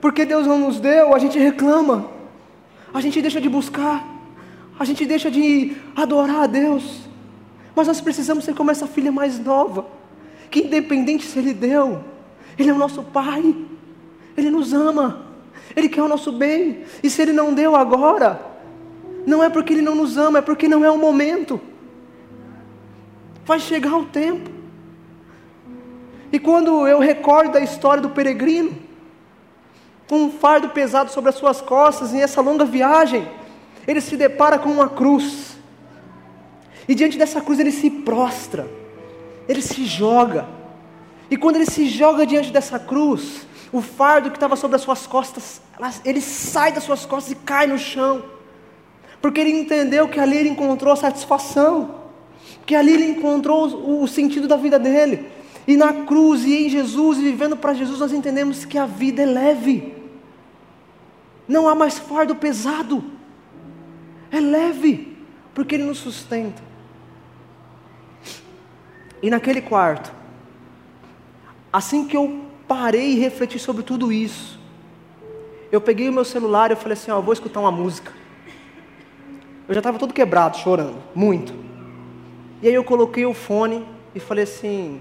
[0.00, 2.10] Porque Deus não nos deu, a gente reclama.
[2.92, 4.06] A gente deixa de buscar.
[4.78, 7.08] A gente deixa de adorar a Deus.
[7.74, 9.86] Mas nós precisamos ser como essa filha mais nova.
[10.50, 12.04] Que independente se Ele deu,
[12.58, 13.54] ele é o nosso Pai.
[14.36, 15.26] Ele nos ama.
[15.74, 16.84] Ele quer o nosso bem.
[17.02, 18.40] E se Ele não deu agora,
[19.26, 21.60] não é porque Ele não nos ama, é porque não é o momento.
[23.44, 24.50] Vai chegar o tempo.
[26.32, 28.74] E quando eu recordo da história do peregrino,
[30.08, 33.28] com um fardo pesado sobre as suas costas, em essa longa viagem,
[33.86, 35.56] ele se depara com uma cruz.
[36.88, 38.68] E diante dessa cruz ele se prostra,
[39.48, 40.61] ele se joga.
[41.32, 45.06] E quando ele se joga diante dessa cruz, o fardo que estava sobre as suas
[45.06, 45.62] costas,
[46.04, 48.22] ele sai das suas costas e cai no chão.
[49.18, 52.02] Porque ele entendeu que ali ele encontrou a satisfação,
[52.66, 55.26] que ali ele encontrou o, sentido da vida dele.
[55.66, 59.22] E na cruz e em Jesus, e vivendo para Jesus, nós entendemos que a vida
[59.22, 59.94] é leve.
[61.48, 63.02] Não há mais fardo pesado.
[64.30, 65.16] É leve,
[65.54, 66.62] porque ele nos sustenta.
[69.22, 70.20] E naquele quarto,
[71.72, 74.60] assim que eu parei e refleti sobre tudo isso,
[75.70, 78.12] eu peguei o meu celular e falei assim, ó, eu vou escutar uma música.
[79.66, 81.54] Eu já estava todo quebrado, chorando, muito.
[82.60, 85.00] E aí eu coloquei o fone e falei assim,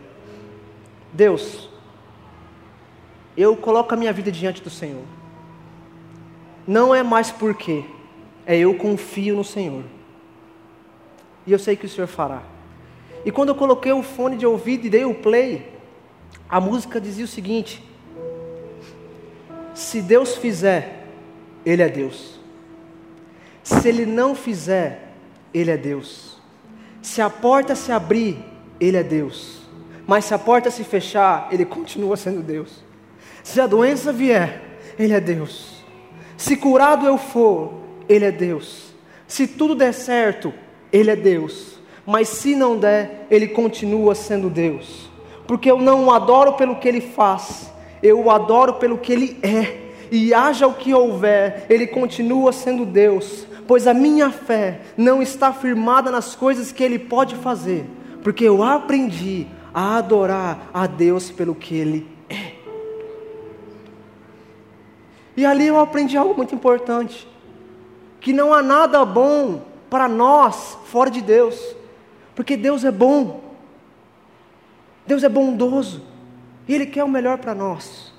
[1.12, 1.70] Deus,
[3.36, 5.04] eu coloco a minha vida diante do Senhor.
[6.66, 7.84] Não é mais porque,
[8.46, 9.84] é eu confio no Senhor.
[11.46, 12.44] E eu sei que o Senhor fará.
[13.26, 15.71] E quando eu coloquei o fone de ouvido e dei o play,
[16.52, 17.82] a música dizia o seguinte:
[19.74, 21.08] Se Deus fizer,
[21.66, 22.39] Ele é Deus.
[23.64, 25.14] Se Ele não fizer,
[25.54, 26.38] Ele é Deus.
[27.02, 28.38] Se a porta se abrir,
[28.80, 29.62] Ele é Deus.
[30.06, 32.84] Mas se a porta se fechar, Ele continua sendo Deus.
[33.43, 34.62] Se a doença vier,
[34.99, 35.84] Ele é Deus.
[36.36, 37.74] Se curado eu for,
[38.10, 38.93] Ele é Deus.
[39.26, 40.54] Se tudo der certo,
[40.91, 41.72] Ele é Deus
[42.06, 45.10] mas se não der, ele continua sendo Deus.
[45.48, 47.72] Porque eu não o adoro pelo que ele faz,
[48.02, 49.80] eu o adoro pelo que ele é.
[50.12, 55.54] E haja o que houver, ele continua sendo Deus, pois a minha fé não está
[55.54, 57.86] firmada nas coisas que ele pode fazer,
[58.22, 62.54] porque eu aprendi a adorar a Deus pelo que ele é.
[65.38, 67.28] E ali eu aprendi algo muito importante:
[68.20, 71.76] que não há nada bom para nós fora de Deus.
[72.36, 73.51] Porque Deus é bom.
[75.06, 76.04] Deus é bondoso.
[76.68, 78.14] E Ele quer o melhor para nós.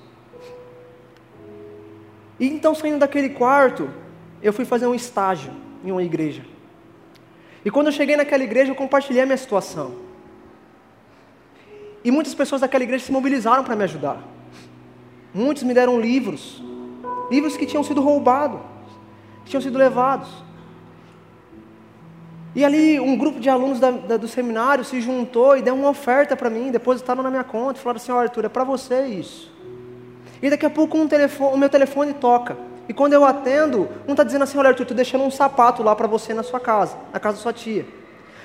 [2.39, 3.89] E então, saindo daquele quarto,
[4.41, 5.51] eu fui fazer um estágio
[5.83, 6.45] em uma igreja.
[7.63, 9.95] E quando eu cheguei naquela igreja, eu compartilhei a minha situação.
[12.03, 14.21] E muitas pessoas daquela igreja se mobilizaram para me ajudar.
[15.33, 16.61] Muitos me deram livros,
[17.31, 18.59] livros que tinham sido roubados,
[19.45, 20.29] que tinham sido levados.
[22.55, 25.89] E ali um grupo de alunos da, da, do seminário se juntou e deu uma
[25.89, 29.51] oferta para mim, depositaram na minha conta, falaram assim, oh, Arthur, é para você isso.
[30.41, 32.55] E daqui a pouco um telefone, o meu telefone toca.
[32.87, 35.95] E quando eu atendo, um está dizendo assim, olha Arthur, estou deixando um sapato lá
[35.95, 37.85] para você na sua casa, na casa da sua tia.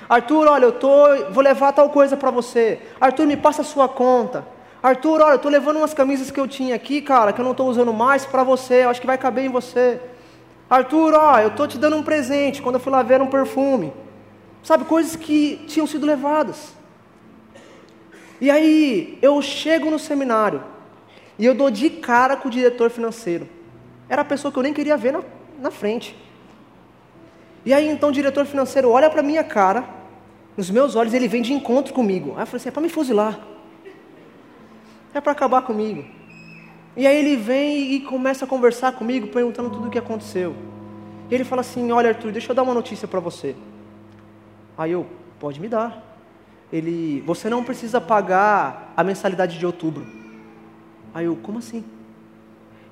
[0.09, 0.89] Arthur, olha, eu tô,
[1.29, 2.79] vou levar tal coisa para você.
[2.99, 4.43] Arthur, me passa a sua conta.
[4.81, 7.51] Arthur, olha, eu estou levando umas camisas que eu tinha aqui, cara, que eu não
[7.51, 10.01] estou usando mais para você, eu acho que vai caber em você.
[10.69, 13.91] Arthur, ó, eu estou te dando um presente quando eu fui lá ver um perfume.
[14.61, 16.73] Sabe, coisas que tinham sido levadas.
[18.39, 20.63] E aí eu chego no seminário
[21.37, 23.49] e eu dou de cara com o diretor financeiro.
[24.07, 25.23] Era a pessoa que eu nem queria ver na,
[25.59, 26.15] na frente.
[27.65, 29.83] E aí então o diretor financeiro olha para minha cara,
[30.55, 32.33] nos meus olhos, ele vem de encontro comigo.
[32.35, 33.39] Aí eu falei assim: é para me fuzilar.
[35.13, 36.05] É para acabar comigo.
[36.95, 40.55] E aí ele vem e começa a conversar comigo, perguntando tudo o que aconteceu.
[41.29, 43.55] E ele fala assim: Olha, Arthur, deixa eu dar uma notícia para você.
[44.77, 45.05] Aí eu:
[45.39, 46.03] Pode me dar.
[46.71, 50.05] Ele: Você não precisa pagar a mensalidade de outubro.
[51.13, 51.83] Aí eu: Como assim?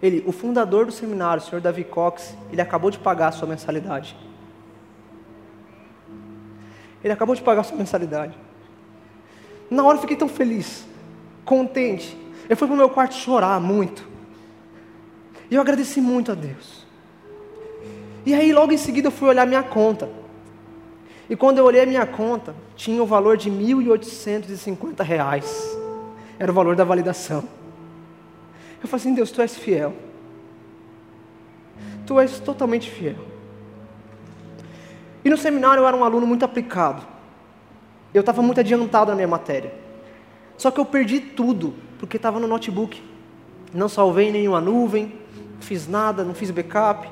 [0.01, 3.47] Ele: O fundador do seminário, o senhor Davi Cox, ele acabou de pagar a sua
[3.47, 4.15] mensalidade.
[7.03, 8.37] Ele acabou de pagar a sua mensalidade.
[9.69, 10.85] Na hora eu fiquei tão feliz,
[11.43, 12.17] contente.
[12.49, 14.07] Eu fui para o meu quarto chorar muito.
[15.49, 16.85] E eu agradeci muito a Deus.
[18.25, 20.09] E aí, logo em seguida, eu fui olhar minha conta.
[21.29, 25.43] E quando eu olhei a minha conta, tinha o valor de R$ 1.850.
[26.39, 27.43] Era o valor da validação.
[28.81, 29.93] Eu falei assim: Deus, tu és fiel.
[32.05, 33.15] Tu és totalmente fiel.
[35.23, 37.01] E no seminário eu era um aluno muito aplicado.
[38.13, 39.73] Eu estava muito adiantado na minha matéria.
[40.55, 43.01] Só que eu perdi tudo porque estava no notebook.
[43.73, 45.13] Não salvei nenhuma nuvem,
[45.55, 47.09] não fiz nada, não fiz backup.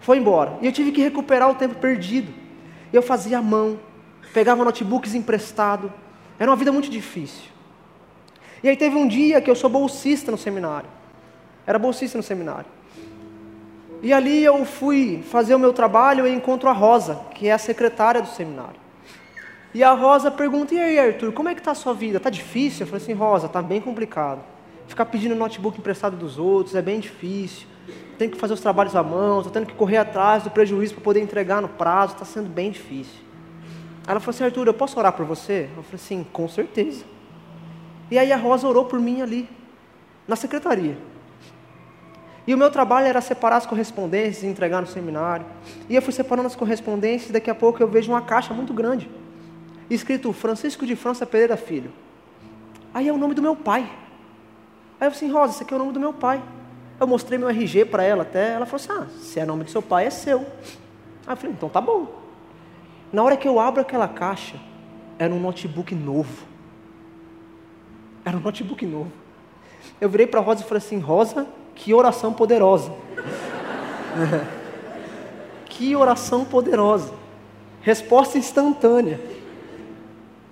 [0.00, 0.58] Foi embora.
[0.62, 2.32] E eu tive que recuperar o tempo perdido.
[2.92, 3.78] Eu fazia a mão,
[4.32, 5.92] pegava notebooks emprestado.
[6.38, 7.50] Era uma vida muito difícil.
[8.62, 10.88] E aí teve um dia que eu sou bolsista no seminário.
[11.66, 12.66] Era bolsista no seminário.
[14.02, 17.58] E ali eu fui fazer o meu trabalho e encontro a Rosa, que é a
[17.58, 18.80] secretária do seminário.
[19.72, 22.16] E a Rosa pergunta: E aí, Arthur, como é que está a sua vida?
[22.16, 22.82] Está difícil?
[22.82, 24.40] Eu falei assim: Rosa, está bem complicado.
[24.88, 27.68] Ficar pedindo notebook emprestado dos outros é bem difícil.
[28.18, 31.04] Tenho que fazer os trabalhos à mão, estou tendo que correr atrás do prejuízo para
[31.04, 33.20] poder entregar no prazo, está sendo bem difícil.
[34.06, 35.68] Ela falou assim: Arthur, eu posso orar por você?
[35.76, 37.04] Eu falei assim: Com certeza.
[38.10, 39.48] E aí a Rosa orou por mim ali,
[40.26, 40.98] na secretaria.
[42.44, 45.46] E o meu trabalho era separar as correspondências e entregar no seminário.
[45.88, 48.74] E eu fui separando as correspondências e daqui a pouco eu vejo uma caixa muito
[48.74, 49.08] grande
[49.94, 51.92] escrito Francisco de França Pereira Filho.
[52.94, 53.82] Aí é o nome do meu pai.
[55.00, 56.42] Aí eu falei assim, Rosa, esse aqui é o nome do meu pai.
[56.98, 59.70] Eu mostrei meu RG para ela até, ela falou assim, ah, se é nome do
[59.70, 60.40] seu pai, é seu.
[61.26, 62.20] Aí eu falei, então tá bom.
[63.12, 64.56] Na hora que eu abro aquela caixa,
[65.18, 66.44] era um notebook novo.
[68.24, 69.10] Era um notebook novo.
[70.00, 72.92] Eu virei para Rosa e falei assim: Rosa, que oração poderosa.
[75.66, 77.12] que oração poderosa.
[77.80, 79.18] Resposta instantânea.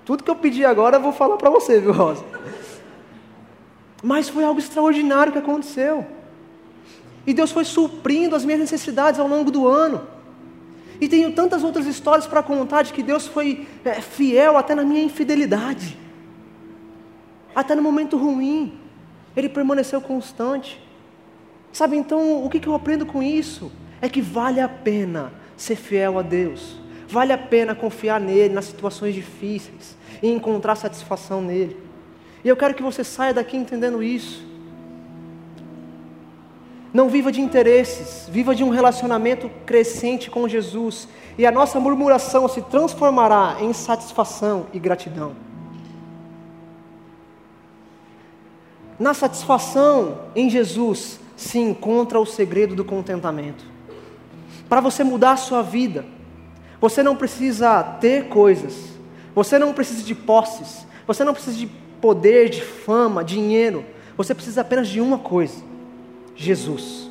[0.09, 2.25] Tudo que eu pedi agora eu vou falar para você, viu, Rosa?
[4.03, 6.07] Mas foi algo extraordinário que aconteceu.
[7.27, 10.09] E Deus foi suprindo as minhas necessidades ao longo do ano.
[10.99, 14.83] E tenho tantas outras histórias para contar de que Deus foi é, fiel até na
[14.83, 15.99] minha infidelidade.
[17.55, 18.81] Até no momento ruim,
[19.37, 20.83] Ele permaneceu constante.
[21.71, 23.71] Sabe, então, o que, que eu aprendo com isso?
[24.01, 26.79] É que vale a pena ser fiel a Deus.
[27.07, 31.77] Vale a pena confiar nele nas situações difíceis e encontrar satisfação nele.
[32.45, 34.47] E eu quero que você saia daqui entendendo isso.
[36.93, 41.07] Não viva de interesses, viva de um relacionamento crescente com Jesus,
[41.37, 45.37] e a nossa murmuração se transformará em satisfação e gratidão.
[48.99, 53.65] Na satisfação em Jesus se encontra o segredo do contentamento.
[54.69, 56.05] Para você mudar a sua vida,
[56.81, 58.98] você não precisa ter coisas,
[59.39, 61.69] você não precisa de posses, você não precisa de
[62.01, 63.85] poder, de fama, dinheiro,
[64.17, 65.63] você precisa apenas de uma coisa:
[66.35, 67.09] Jesus.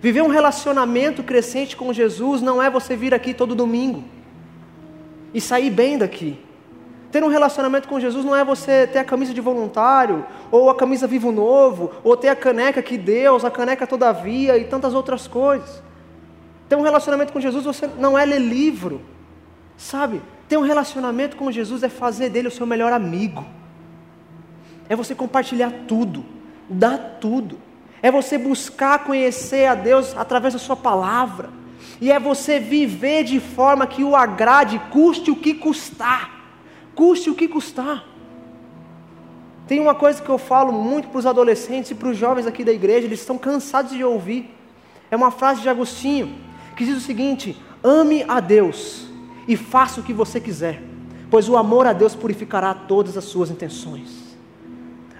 [0.00, 4.04] Viver um relacionamento crescente com Jesus não é você vir aqui todo domingo
[5.34, 6.38] e sair bem daqui.
[7.10, 10.76] Ter um relacionamento com Jesus não é você ter a camisa de voluntário, ou a
[10.76, 15.26] camisa Vivo Novo, ou ter a caneca que Deus, a caneca Todavia e tantas outras
[15.26, 15.82] coisas.
[16.68, 19.00] Ter um relacionamento com Jesus você não é ler livro,
[19.76, 20.22] sabe?
[20.52, 23.42] Ter um relacionamento com Jesus é fazer dele o seu melhor amigo,
[24.86, 26.26] é você compartilhar tudo,
[26.68, 27.58] dar tudo
[28.02, 31.48] é você buscar conhecer a Deus através da Sua palavra,
[32.02, 36.30] e é você viver de forma que o agrade, custe o que custar,
[36.94, 38.04] custe o que custar.
[39.66, 42.62] Tem uma coisa que eu falo muito para os adolescentes e para os jovens aqui
[42.62, 44.54] da igreja, eles estão cansados de ouvir.
[45.10, 46.34] É uma frase de Agostinho
[46.76, 49.11] que diz o seguinte: ame a Deus
[49.46, 50.82] e faça o que você quiser,
[51.30, 54.36] pois o amor a Deus purificará todas as suas intenções.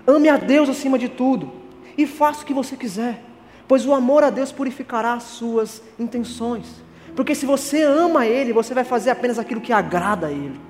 [0.06, 1.50] Ame a Deus acima de tudo
[1.96, 3.22] e faça o que você quiser,
[3.68, 6.66] pois o amor a Deus purificará as suas intenções.
[7.14, 10.60] Porque se você ama Ele, você vai fazer apenas aquilo que agrada a Ele.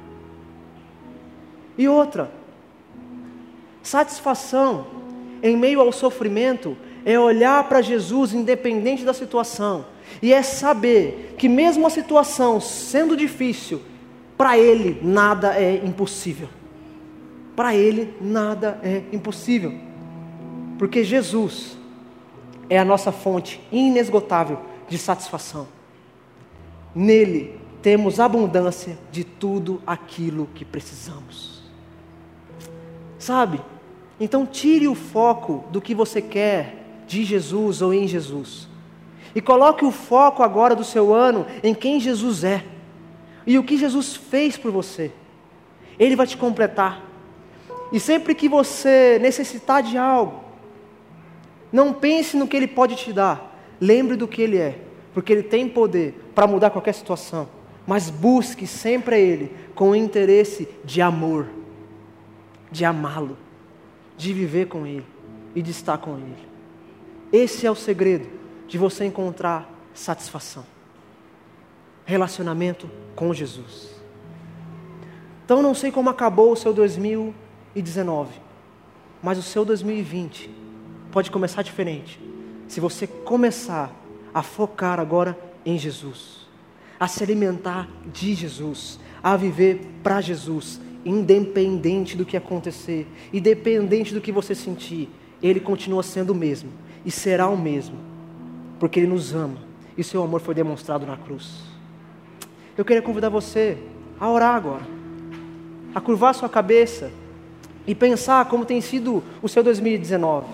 [1.78, 2.30] E outra,
[3.82, 4.86] satisfação
[5.42, 9.84] em meio ao sofrimento é olhar para Jesus independente da situação,
[10.20, 13.80] e é saber que, mesmo a situação sendo difícil,
[14.36, 16.48] para Ele nada é impossível.
[17.54, 19.72] Para Ele nada é impossível.
[20.78, 21.78] Porque Jesus
[22.68, 24.58] é a nossa fonte inesgotável
[24.88, 25.68] de satisfação.
[26.94, 31.62] Nele temos abundância de tudo aquilo que precisamos.
[33.18, 33.60] Sabe?
[34.18, 38.68] Então tire o foco do que você quer de Jesus ou em Jesus.
[39.34, 42.64] E coloque o foco agora do seu ano em quem Jesus é
[43.46, 45.10] e o que Jesus fez por você.
[45.98, 47.02] Ele vai te completar.
[47.92, 50.42] E sempre que você necessitar de algo,
[51.72, 53.50] não pense no que Ele pode te dar.
[53.80, 54.78] Lembre do que Ele é,
[55.12, 57.48] porque Ele tem poder para mudar qualquer situação.
[57.86, 61.48] Mas busque sempre a Ele com o interesse de amor,
[62.70, 63.36] de amá-lo,
[64.16, 65.06] de viver com Ele
[65.54, 66.48] e de estar com Ele.
[67.32, 68.41] Esse é o segredo
[68.72, 70.64] de você encontrar satisfação.
[72.06, 73.90] Relacionamento com Jesus.
[75.44, 78.30] Então não sei como acabou o seu 2019,
[79.22, 80.48] mas o seu 2020
[81.10, 82.18] pode começar diferente.
[82.66, 83.94] Se você começar
[84.32, 86.48] a focar agora em Jesus,
[86.98, 94.20] a se alimentar de Jesus, a viver para Jesus, independente do que acontecer, independente do
[94.22, 95.10] que você sentir,
[95.42, 96.72] Ele continua sendo o mesmo
[97.04, 98.11] e será o mesmo,
[98.82, 99.58] porque Ele nos ama
[99.96, 101.60] e seu amor foi demonstrado na cruz.
[102.76, 103.78] Eu queria convidar você
[104.18, 104.82] a orar agora,
[105.94, 107.08] a curvar sua cabeça
[107.86, 110.48] e pensar como tem sido o seu 2019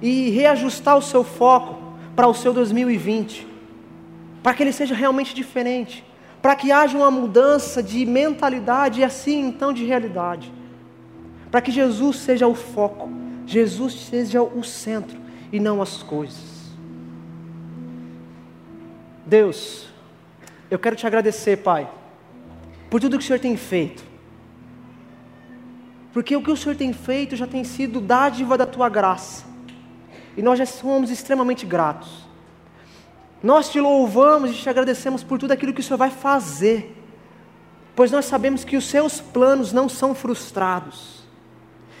[0.00, 1.78] e reajustar o seu foco
[2.16, 3.46] para o seu 2020,
[4.42, 6.02] para que ele seja realmente diferente,
[6.40, 10.50] para que haja uma mudança de mentalidade e assim então de realidade,
[11.50, 13.10] para que Jesus seja o foco,
[13.44, 15.20] Jesus seja o centro
[15.52, 16.51] e não as coisas.
[19.32, 19.88] Deus,
[20.70, 21.88] eu quero te agradecer, Pai,
[22.90, 24.04] por tudo que o Senhor tem feito.
[26.12, 29.46] Porque o que o Senhor tem feito já tem sido dádiva da tua graça.
[30.36, 32.28] E nós já somos extremamente gratos.
[33.42, 36.94] Nós te louvamos e te agradecemos por tudo aquilo que o Senhor vai fazer.
[37.96, 41.22] pois nós sabemos que os seus planos não são frustrados.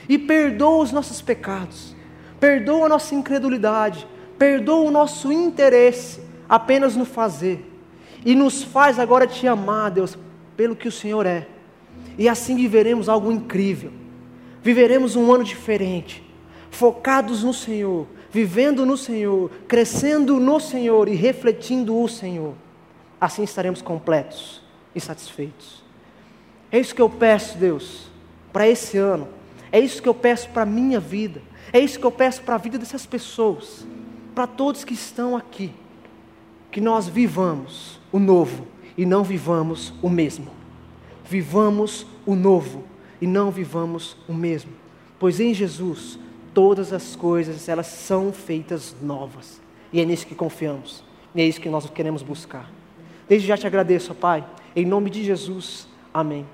[0.06, 1.96] E perdoa os nossos pecados,
[2.38, 4.06] perdoa a nossa incredulidade,
[4.36, 6.21] perdoa o nosso interesse
[6.52, 7.64] apenas no fazer,
[8.26, 10.18] e nos faz agora te amar, Deus,
[10.54, 11.48] pelo que o Senhor é,
[12.18, 13.90] e assim viveremos algo incrível,
[14.62, 16.22] viveremos um ano diferente,
[16.70, 22.52] focados no Senhor, vivendo no Senhor, crescendo no Senhor e refletindo o Senhor.
[23.18, 24.60] Assim estaremos completos
[24.94, 25.82] e satisfeitos.
[26.70, 28.10] É isso que eu peço, Deus,
[28.52, 29.26] para esse ano.
[29.70, 31.40] É isso que eu peço para a minha vida.
[31.72, 33.86] É isso que eu peço para a vida dessas pessoas,
[34.34, 35.72] para todos que estão aqui.
[36.72, 38.66] Que nós vivamos o novo
[38.98, 40.48] e não vivamos o mesmo.
[41.24, 42.82] Vivamos o novo
[43.20, 44.72] e não vivamos o mesmo.
[45.18, 46.18] Pois em Jesus
[46.52, 49.60] todas as coisas elas são feitas novas.
[49.92, 51.04] E é nisso que confiamos.
[51.34, 52.70] E é isso que nós queremos buscar.
[53.28, 54.44] Desde já te agradeço, Pai.
[54.74, 55.86] Em nome de Jesus.
[56.12, 56.46] Amém.